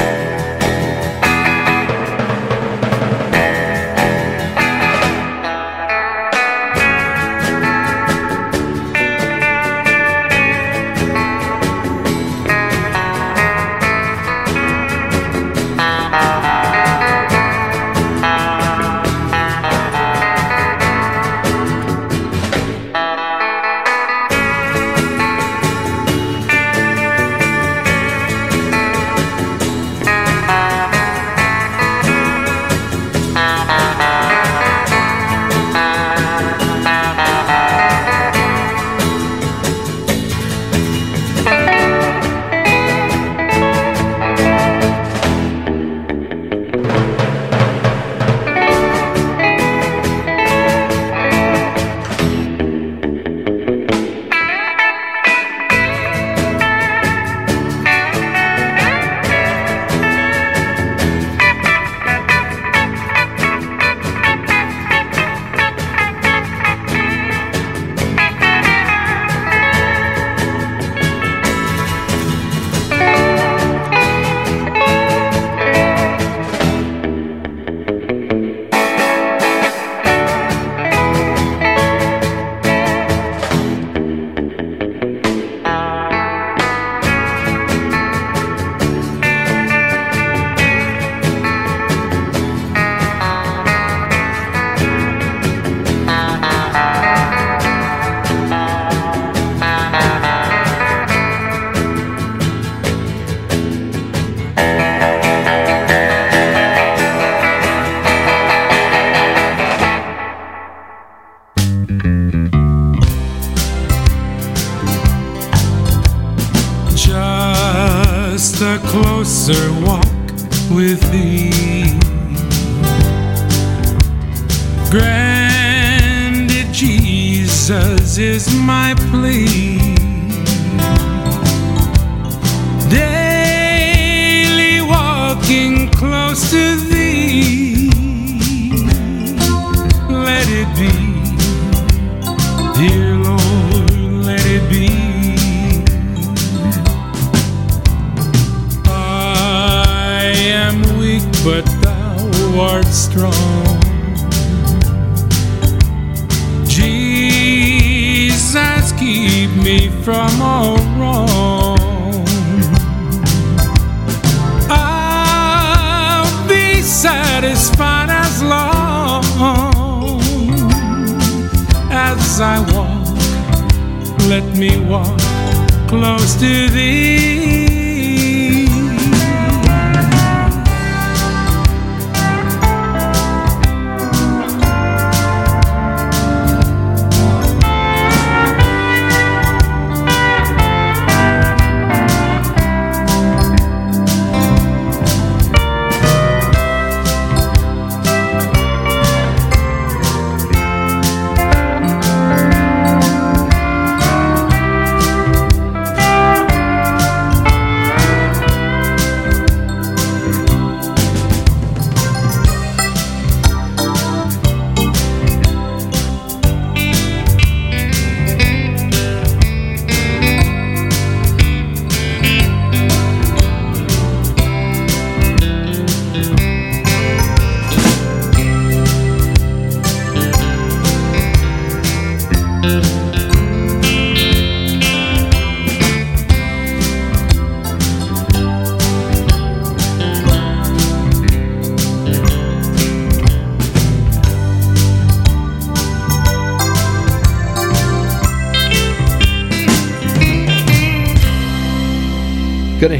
is 128.18 128.49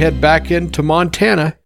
head 0.01 0.19
back 0.19 0.51
into 0.51 0.83
Montana 0.83 1.59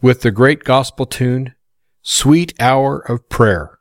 with 0.00 0.20
the 0.20 0.30
great 0.30 0.62
gospel 0.62 1.06
tune, 1.06 1.56
Sweet 2.02 2.54
Hour 2.60 3.00
of 3.10 3.28
Prayer. 3.28 3.73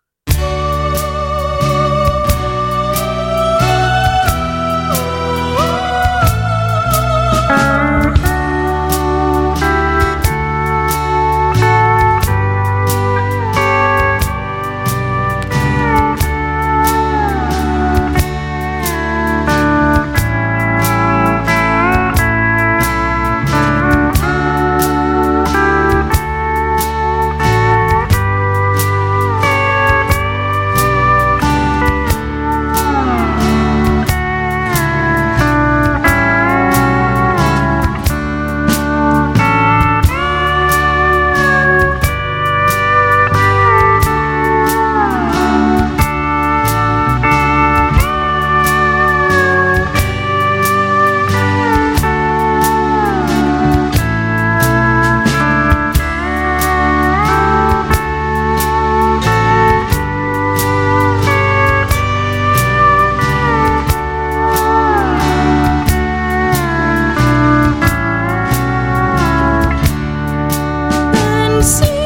sim. 71.63 72.02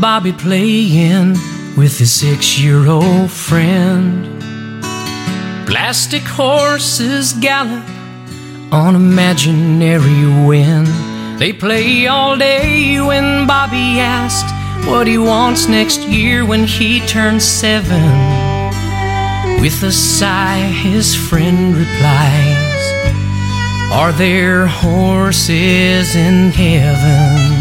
Bobby 0.00 0.32
playing 0.32 1.32
with 1.76 1.98
his 1.98 2.12
six 2.12 2.56
year 2.60 2.86
old 2.86 3.32
friend. 3.32 4.40
Plastic 5.66 6.22
horses 6.22 7.32
gallop 7.32 7.84
on 8.72 8.94
imaginary 8.94 10.46
wind. 10.46 10.86
They 11.40 11.52
play 11.52 12.06
all 12.06 12.36
day 12.36 13.00
when 13.00 13.48
Bobby 13.48 13.98
asked 13.98 14.54
what 14.88 15.08
he 15.08 15.18
wants 15.18 15.66
next 15.66 16.00
year 16.02 16.46
when 16.46 16.64
he 16.64 17.00
turns 17.00 17.42
seven. 17.44 18.02
With 19.60 19.82
a 19.82 19.90
sigh, 19.90 20.60
his 20.60 21.16
friend 21.16 21.74
replies, 21.74 22.82
Are 23.92 24.12
there 24.12 24.68
horses 24.68 26.14
in 26.14 26.50
heaven? 26.50 27.57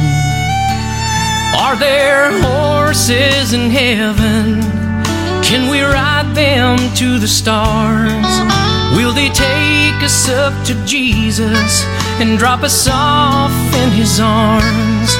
Are 1.67 1.75
there 1.75 2.31
horses 2.43 3.51
in 3.51 3.69
heaven? 3.69 4.61
Can 5.43 5.69
we 5.69 5.81
ride 5.81 6.33
them 6.33 6.77
to 6.95 7.19
the 7.19 7.27
stars? 7.27 8.31
Will 8.95 9.11
they 9.11 9.27
take 9.27 10.01
us 10.01 10.29
up 10.29 10.53
to 10.67 10.73
Jesus 10.85 11.83
and 12.21 12.39
drop 12.39 12.63
us 12.63 12.87
off 12.89 13.51
in 13.83 13.89
his 13.91 14.17
arms? 14.17 15.11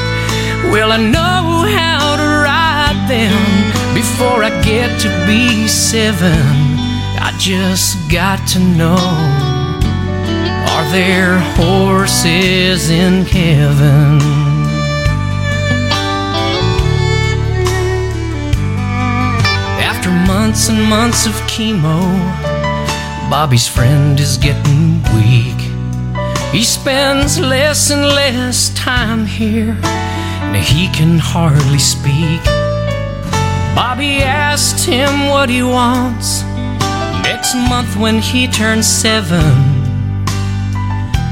Well, 0.72 0.94
I 0.94 1.00
know 1.16 1.68
how 1.76 2.16
to 2.16 2.30
ride 2.48 3.10
them 3.10 3.94
before 3.94 4.42
I 4.42 4.50
get 4.64 5.02
to 5.02 5.10
be 5.28 5.68
seven. 5.68 6.32
I 7.20 7.36
just 7.38 8.10
got 8.10 8.48
to 8.54 8.60
know 8.60 8.96
Are 10.72 10.90
there 10.94 11.40
horses 11.58 12.90
in 12.90 13.26
heaven? 13.26 14.47
Months 20.48 20.70
and 20.70 20.82
months 20.82 21.26
of 21.26 21.34
chemo, 21.52 22.00
Bobby's 23.30 23.68
friend 23.68 24.18
is 24.18 24.38
getting 24.38 25.04
weak. 25.14 25.60
He 26.54 26.64
spends 26.64 27.38
less 27.38 27.92
and 27.92 28.06
less 28.06 28.74
time 28.74 29.26
here, 29.26 29.78
and 29.84 30.56
he 30.56 30.88
can 30.94 31.20
hardly 31.20 31.80
speak. 31.80 32.42
Bobby 33.76 34.24
asked 34.24 34.86
him 34.86 35.28
what 35.28 35.50
he 35.50 35.64
wants 35.64 36.44
next 37.24 37.54
month 37.54 37.98
when 37.98 38.20
he 38.20 38.48
turns 38.48 38.88
seven. 38.88 39.52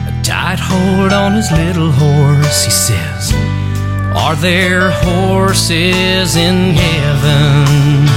A 0.10 0.14
tight 0.26 0.60
hold 0.60 1.14
on 1.14 1.36
his 1.36 1.50
little 1.54 1.92
horse, 1.92 2.66
he 2.66 2.72
says. 2.72 3.32
Are 4.14 4.36
there 4.36 4.92
horses 4.92 6.36
in 6.36 6.74
heaven? 6.74 8.15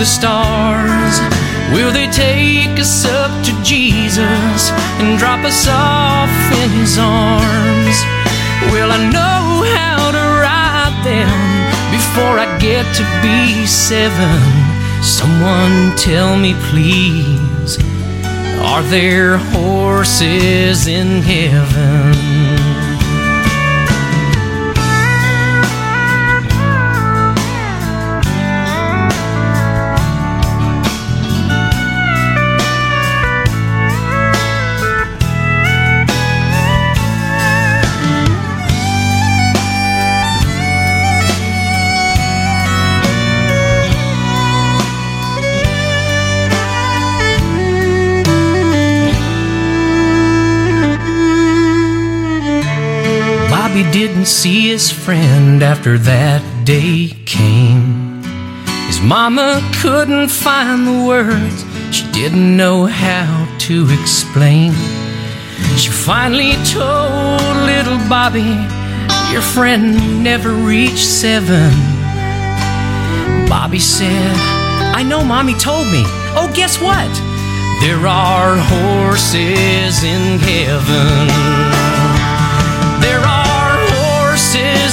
The 0.00 0.06
stars? 0.06 1.20
Will 1.74 1.92
they 1.92 2.08
take 2.08 2.80
us 2.80 3.04
up 3.04 3.30
to 3.44 3.52
Jesus 3.62 4.70
and 4.98 5.18
drop 5.18 5.44
us 5.44 5.68
off 5.68 6.32
in 6.62 6.70
his 6.70 6.96
arms? 6.98 7.96
Will 8.72 8.90
I 8.90 9.00
know 9.12 9.44
how 9.76 10.10
to 10.10 10.24
ride 10.40 10.96
them 11.04 11.60
before 11.92 12.38
I 12.38 12.46
get 12.58 12.84
to 12.96 13.04
be 13.20 13.66
seven. 13.66 14.40
Someone 15.02 15.94
tell 15.96 16.34
me, 16.36 16.54
please, 16.70 17.78
are 18.58 18.82
there 18.84 19.36
horses 19.36 20.86
in 20.86 21.20
heaven? 21.20 22.59
Didn't 54.20 54.28
see 54.28 54.68
his 54.68 54.90
friend 54.90 55.62
after 55.62 55.96
that 55.96 56.42
day 56.66 57.08
came. 57.24 58.22
His 58.86 59.00
mama 59.00 59.66
couldn't 59.80 60.28
find 60.28 60.86
the 60.86 61.06
words, 61.06 61.64
she 61.90 62.04
didn't 62.12 62.54
know 62.54 62.84
how 62.84 63.48
to 63.60 63.88
explain. 63.98 64.72
She 65.78 65.88
finally 65.88 66.52
told 66.68 67.40
little 67.64 67.96
Bobby, 68.10 68.52
Your 69.32 69.40
friend 69.40 70.22
never 70.22 70.50
reached 70.52 71.08
seven. 71.08 71.72
Bobby 73.48 73.78
said, 73.78 74.36
I 74.94 75.02
know 75.02 75.24
mommy 75.24 75.54
told 75.54 75.86
me. 75.86 76.02
Oh, 76.36 76.52
guess 76.54 76.78
what? 76.78 77.10
There 77.80 78.06
are 78.06 78.54
horses 78.58 80.04
in 80.04 80.38
heaven. 80.40 81.89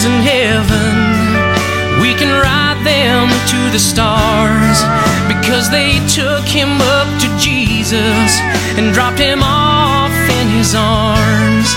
In 0.08 0.22
heaven. 0.24 0.96
We 2.00 2.16
can 2.16 2.32
ride 2.32 2.80
them 2.88 3.28
to 3.52 3.60
the 3.76 3.80
stars 3.80 4.80
because 5.28 5.70
they 5.70 6.00
took 6.08 6.46
him 6.48 6.80
up 6.96 7.10
to 7.24 7.28
Jesus 7.38 8.30
and 8.78 8.94
dropped 8.94 9.20
him 9.20 9.42
off 9.44 10.16
in 10.40 10.48
his 10.48 10.72
arms. 10.76 11.68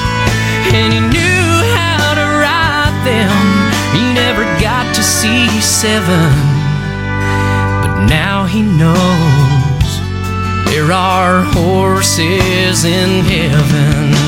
And 0.78 0.92
he 0.94 1.00
knew 1.00 1.46
how 1.74 2.14
to 2.20 2.26
ride 2.46 2.96
them. 3.02 3.36
He 3.96 4.02
never 4.14 4.44
got 4.62 4.86
to 4.94 5.02
see 5.02 5.48
seven, 5.60 6.30
but 7.82 8.06
now 8.06 8.46
he 8.46 8.62
knows 8.62 9.88
there 10.70 10.92
are 10.92 11.42
horses 11.42 12.84
in 12.84 13.24
heaven. 13.24 14.19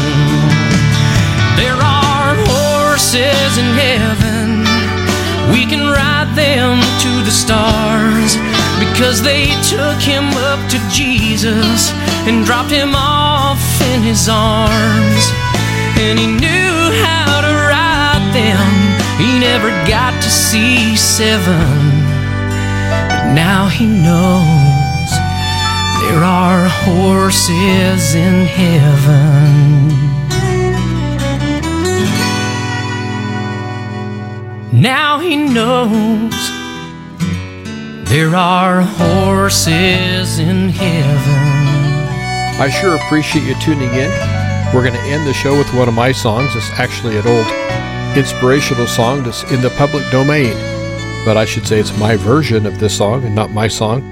Them 6.35 6.81
to 7.01 7.13
the 7.25 7.31
stars 7.31 8.37
because 8.81 9.23
they 9.23 9.47
took 9.69 10.01
him 10.01 10.25
up 10.51 10.61
to 10.71 10.79
Jesus 10.89 11.93
and 12.27 12.45
dropped 12.45 12.71
him 12.71 12.95
off 12.95 13.63
in 13.93 14.03
his 14.03 14.29
arms. 14.29 15.25
And 16.01 16.19
he 16.19 16.27
knew 16.27 16.75
how 17.05 17.41
to 17.41 17.53
ride 17.69 18.25
them. 18.33 18.69
He 19.19 19.39
never 19.39 19.71
got 19.87 20.21
to 20.23 20.31
see 20.31 20.97
seven, 20.97 21.67
but 23.09 23.35
now 23.35 23.69
he 23.69 23.87
knows 23.87 25.11
there 26.03 26.25
are 26.25 26.69
horses 26.69 28.15
in 28.15 28.47
heaven. 28.47 30.12
Now 34.83 35.21
he 35.21 35.37
knows 35.37 36.33
there 38.11 38.35
are 38.35 38.81
horses 38.83 40.41
in 40.41 40.71
heaven. 40.71 42.61
I 42.61 42.69
sure 42.69 42.97
appreciate 42.97 43.45
you 43.45 43.55
tuning 43.61 43.91
in. 43.91 44.11
We're 44.75 44.83
going 44.83 44.95
to 44.95 45.09
end 45.09 45.25
the 45.25 45.35
show 45.35 45.57
with 45.57 45.73
one 45.73 45.87
of 45.87 45.95
my 45.95 46.11
songs. 46.11 46.57
It's 46.57 46.69
actually 46.71 47.17
an 47.17 47.29
old 47.29 47.47
inspirational 48.17 48.89
song 48.89 49.23
that's 49.23 49.45
in 49.53 49.61
the 49.61 49.71
public 49.79 50.03
domain, 50.11 50.53
but 51.25 51.37
I 51.37 51.45
should 51.45 51.65
say 51.65 51.79
it's 51.79 51.97
my 51.97 52.17
version 52.17 52.67
of 52.67 52.81
this 52.81 52.99
song 52.99 53.23
and 53.23 53.37
not 53.37 53.53
my 53.53 53.69
song. 53.69 54.03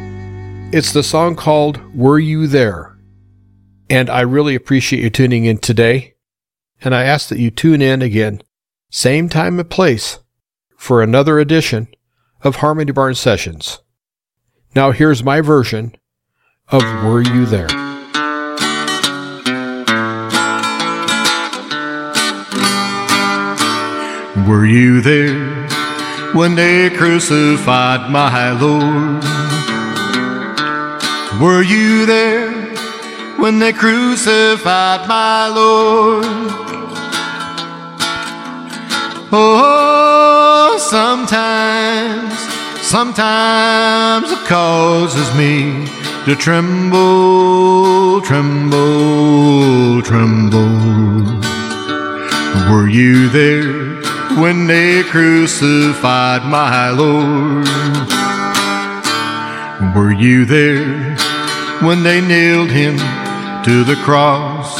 It's 0.72 0.92
the 0.92 1.02
song 1.02 1.34
called 1.34 1.80
Were 1.96 2.20
You 2.20 2.46
There? 2.46 2.96
And 3.88 4.08
I 4.08 4.20
really 4.20 4.54
appreciate 4.54 5.02
you 5.02 5.10
tuning 5.10 5.46
in 5.46 5.58
today. 5.58 6.14
And 6.80 6.94
I 6.94 7.02
ask 7.02 7.28
that 7.30 7.40
you 7.40 7.50
tune 7.50 7.82
in 7.82 8.02
again, 8.02 8.44
same 8.88 9.28
time 9.28 9.58
and 9.58 9.68
place, 9.68 10.20
for 10.80 11.02
another 11.02 11.38
edition 11.38 11.86
of 12.42 12.56
Harmony 12.56 12.90
Barn 12.90 13.14
Sessions. 13.14 13.80
Now 14.74 14.92
here's 14.92 15.22
my 15.22 15.42
version 15.42 15.94
of 16.68 16.82
Were 17.04 17.20
You 17.20 17.44
There? 17.44 17.68
Were 24.48 24.64
you 24.64 25.02
there 25.02 25.68
when 26.32 26.54
they 26.54 26.88
crucified 26.88 28.10
my 28.10 28.52
Lord? 28.52 29.22
Were 31.42 31.62
you 31.62 32.06
there 32.06 32.50
when 33.38 33.58
they 33.58 33.74
crucified 33.74 35.06
my 35.06 35.48
Lord. 35.48 36.69
Oh, 39.32 40.76
sometimes, 40.90 42.36
sometimes 42.84 44.32
it 44.32 44.44
causes 44.48 45.32
me 45.36 45.86
to 46.24 46.34
tremble, 46.34 48.22
tremble, 48.22 50.02
tremble. 50.02 51.30
Were 52.72 52.88
you 52.88 53.28
there 53.28 54.02
when 54.40 54.66
they 54.66 55.04
crucified 55.04 56.44
my 56.44 56.90
Lord? 56.90 57.68
Were 59.94 60.10
you 60.12 60.44
there 60.44 61.16
when 61.86 62.02
they 62.02 62.20
nailed 62.20 62.70
him 62.70 62.96
to 63.62 63.84
the 63.84 63.94
cross? 64.02 64.76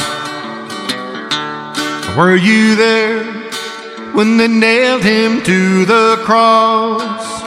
Were 2.17 2.35
you 2.35 2.75
there 2.75 3.30
when 4.13 4.37
they 4.37 4.47
nailed 4.47 5.03
him 5.03 5.41
to 5.43 5.85
the 5.85 6.21
cross? 6.25 7.41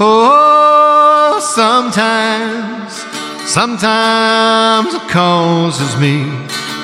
Oh, 0.00 1.38
sometimes, 1.54 2.94
sometimes 3.50 4.94
it 4.94 5.02
causes 5.10 6.00
me 6.00 6.24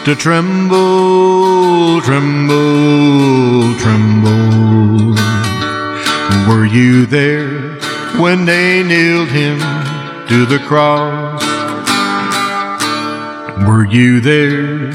to 0.05 0.15
tremble, 0.15 2.03
tremble, 2.03 3.75
tremble. 3.79 5.15
Were 6.47 6.67
you 6.67 7.07
there 7.07 7.77
when 8.21 8.45
they 8.45 8.83
nailed 8.83 9.31
him 9.31 9.59
to 10.29 10.45
the 10.45 10.59
cross? 10.67 11.43
Were 13.67 13.87
you 13.87 14.21
there 14.21 14.93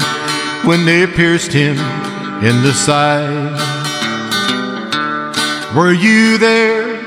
when 0.64 0.86
they 0.86 1.06
pierced 1.08 1.52
him 1.52 1.76
in 2.42 2.60
the 2.62 2.72
side? 2.72 3.54
Were 5.76 5.92
you 5.92 6.38
there 6.38 6.98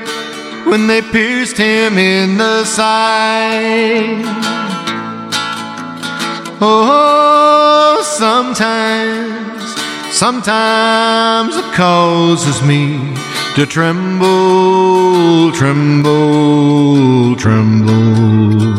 when 0.64 0.86
they 0.86 1.02
pierced 1.02 1.58
him 1.58 1.98
in 1.98 2.38
the 2.38 2.64
side? 2.64 4.22
Oh, 6.58 8.02
sometimes, 8.02 9.76
sometimes 10.16 11.54
it 11.54 11.74
causes 11.74 12.62
me 12.62 13.14
to 13.56 13.66
tremble, 13.66 15.52
tremble, 15.52 17.36
tremble. 17.36 18.74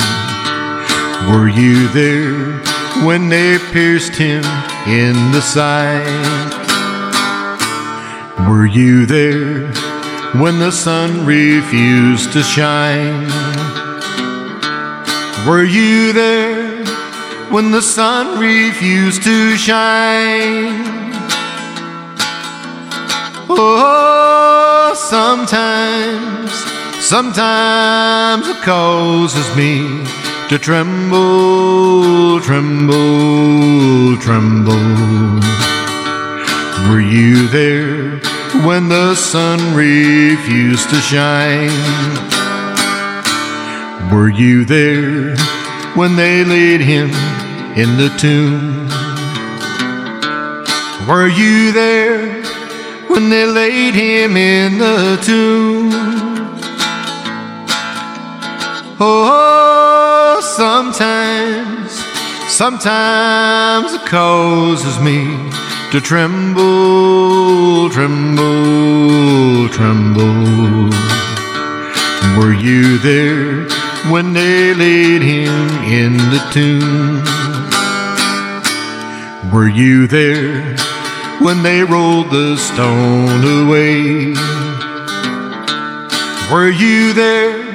Were 1.30 1.50
you 1.50 1.88
there 1.90 2.77
when 3.06 3.30
they 3.30 3.60
pierced 3.72 4.16
him 4.16 4.44
in 4.88 5.32
the 5.32 5.42
side? 5.42 6.54
Were 8.50 8.66
you 8.66 9.06
there 9.06 9.72
when 10.42 10.60
the 10.60 10.72
sun 10.72 11.26
refused 11.26 12.34
to 12.34 12.42
shine? 12.42 13.28
Were 15.48 15.64
you 15.64 16.12
there 16.14 16.86
when 17.52 17.72
the 17.72 17.82
sun 17.82 18.40
refused 18.40 19.24
to 19.24 19.56
shine? 19.58 21.14
Oh, 23.50 24.94
sometimes, 24.96 26.52
sometimes 27.04 28.48
it 28.48 28.58
causes 28.64 29.56
me 29.56 30.27
to 30.50 30.58
tremble, 30.58 32.40
tremble, 32.40 34.16
tremble. 34.18 34.74
Were 36.90 37.02
you 37.02 37.50
there 37.50 38.20
when 38.66 38.88
the 38.88 39.14
sun 39.16 39.76
refused 39.76 40.90
to 40.90 40.96
shine? 41.02 41.70
Were 44.10 44.30
you 44.30 44.64
there 44.64 45.36
when 45.96 46.16
they 46.16 46.46
laid 46.46 46.80
him 46.80 47.10
in 47.76 47.98
the 47.98 48.08
tomb? 48.18 48.88
Were 51.10 51.28
you 51.28 51.74
there 51.74 52.42
when 53.08 53.30
they 53.30 53.46
laid 53.46 53.96
him 53.96 54.38
in 54.38 54.78
the 54.78 55.20
tomb? 55.22 55.92
Oh, 59.00 59.67
sometimes, 60.42 61.92
sometimes 62.48 63.94
it 63.94 64.06
causes 64.06 65.00
me 65.00 65.26
to 65.92 66.02
tremble, 66.02 67.90
tremble, 67.90 69.70
tremble. 69.70 70.90
Were 72.38 72.54
you 72.54 72.98
there 73.00 73.68
when 74.12 74.34
they 74.34 74.74
laid 74.74 75.22
him 75.22 75.70
in 75.84 76.18
the 76.18 76.42
tomb? 76.52 77.24
Were 79.52 79.70
you 79.70 80.08
there 80.08 80.76
when 81.40 81.64
they 81.64 81.84
rolled 81.84 82.30
the 82.30 82.58
stone 82.58 83.44
away? 83.64 84.34
Were 86.52 86.70
you 86.70 87.14
there 87.14 87.67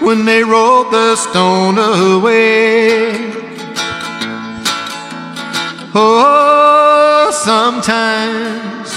when 0.00 0.24
they 0.24 0.42
rolled 0.42 0.90
the 0.92 1.14
stone 1.16 1.78
away? 1.78 3.12
Oh, 5.94 7.30
sometimes, 7.44 8.92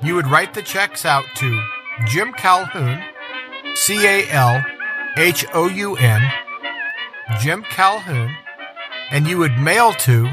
You 0.04 0.14
would 0.16 0.28
write 0.28 0.54
the 0.54 0.62
checks 0.62 1.04
out 1.04 1.26
to 1.38 1.64
Jim 2.06 2.32
Calhoun, 2.34 3.04
C 3.88 4.06
A 4.06 4.30
L 4.32 4.62
H 5.16 5.46
O 5.54 5.70
U 5.70 5.96
N, 5.96 6.22
Jim 7.40 7.64
Calhoun, 7.70 8.36
and 9.12 9.26
you 9.26 9.38
would 9.38 9.58
mail 9.58 9.94
to 9.94 10.30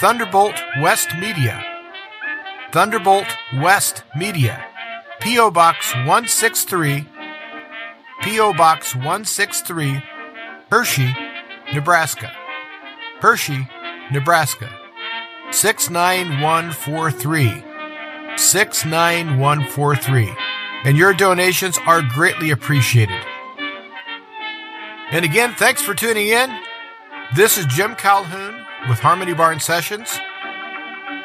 Thunderbolt 0.00 0.54
West 0.80 1.10
Media. 1.20 1.62
Thunderbolt 2.72 3.26
West 3.56 4.04
Media. 4.16 4.64
P.O. 5.20 5.50
Box 5.50 5.94
163, 5.96 7.06
P.O. 8.22 8.54
Box 8.54 8.94
163, 8.94 10.02
Hershey, 10.70 11.14
Nebraska. 11.74 12.32
Hershey, 13.20 13.68
Nebraska. 14.10 14.70
69143. 15.50 17.64
69143. 18.38 20.34
And 20.84 20.96
your 20.96 21.12
donations 21.12 21.78
are 21.86 22.02
greatly 22.02 22.50
appreciated. 22.50 23.20
And 25.10 25.24
again, 25.24 25.54
thanks 25.54 25.82
for 25.82 25.94
tuning 25.94 26.28
in. 26.28 26.50
This 27.34 27.58
is 27.58 27.66
Jim 27.66 27.94
Calhoun 27.96 28.64
with 28.88 28.98
Harmony 28.98 29.34
Barn 29.34 29.60
Sessions. 29.60 30.18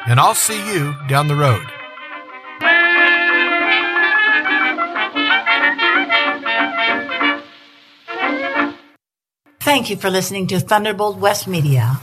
And 0.06 0.18
I'll 0.18 0.34
see 0.34 0.58
you 0.72 0.94
down 1.08 1.28
the 1.28 1.36
road. 1.36 1.64
Thank 9.60 9.88
you 9.88 9.96
for 9.96 10.10
listening 10.10 10.46
to 10.48 10.60
Thunderbolt 10.60 11.16
West 11.18 11.48
Media. 11.48 11.98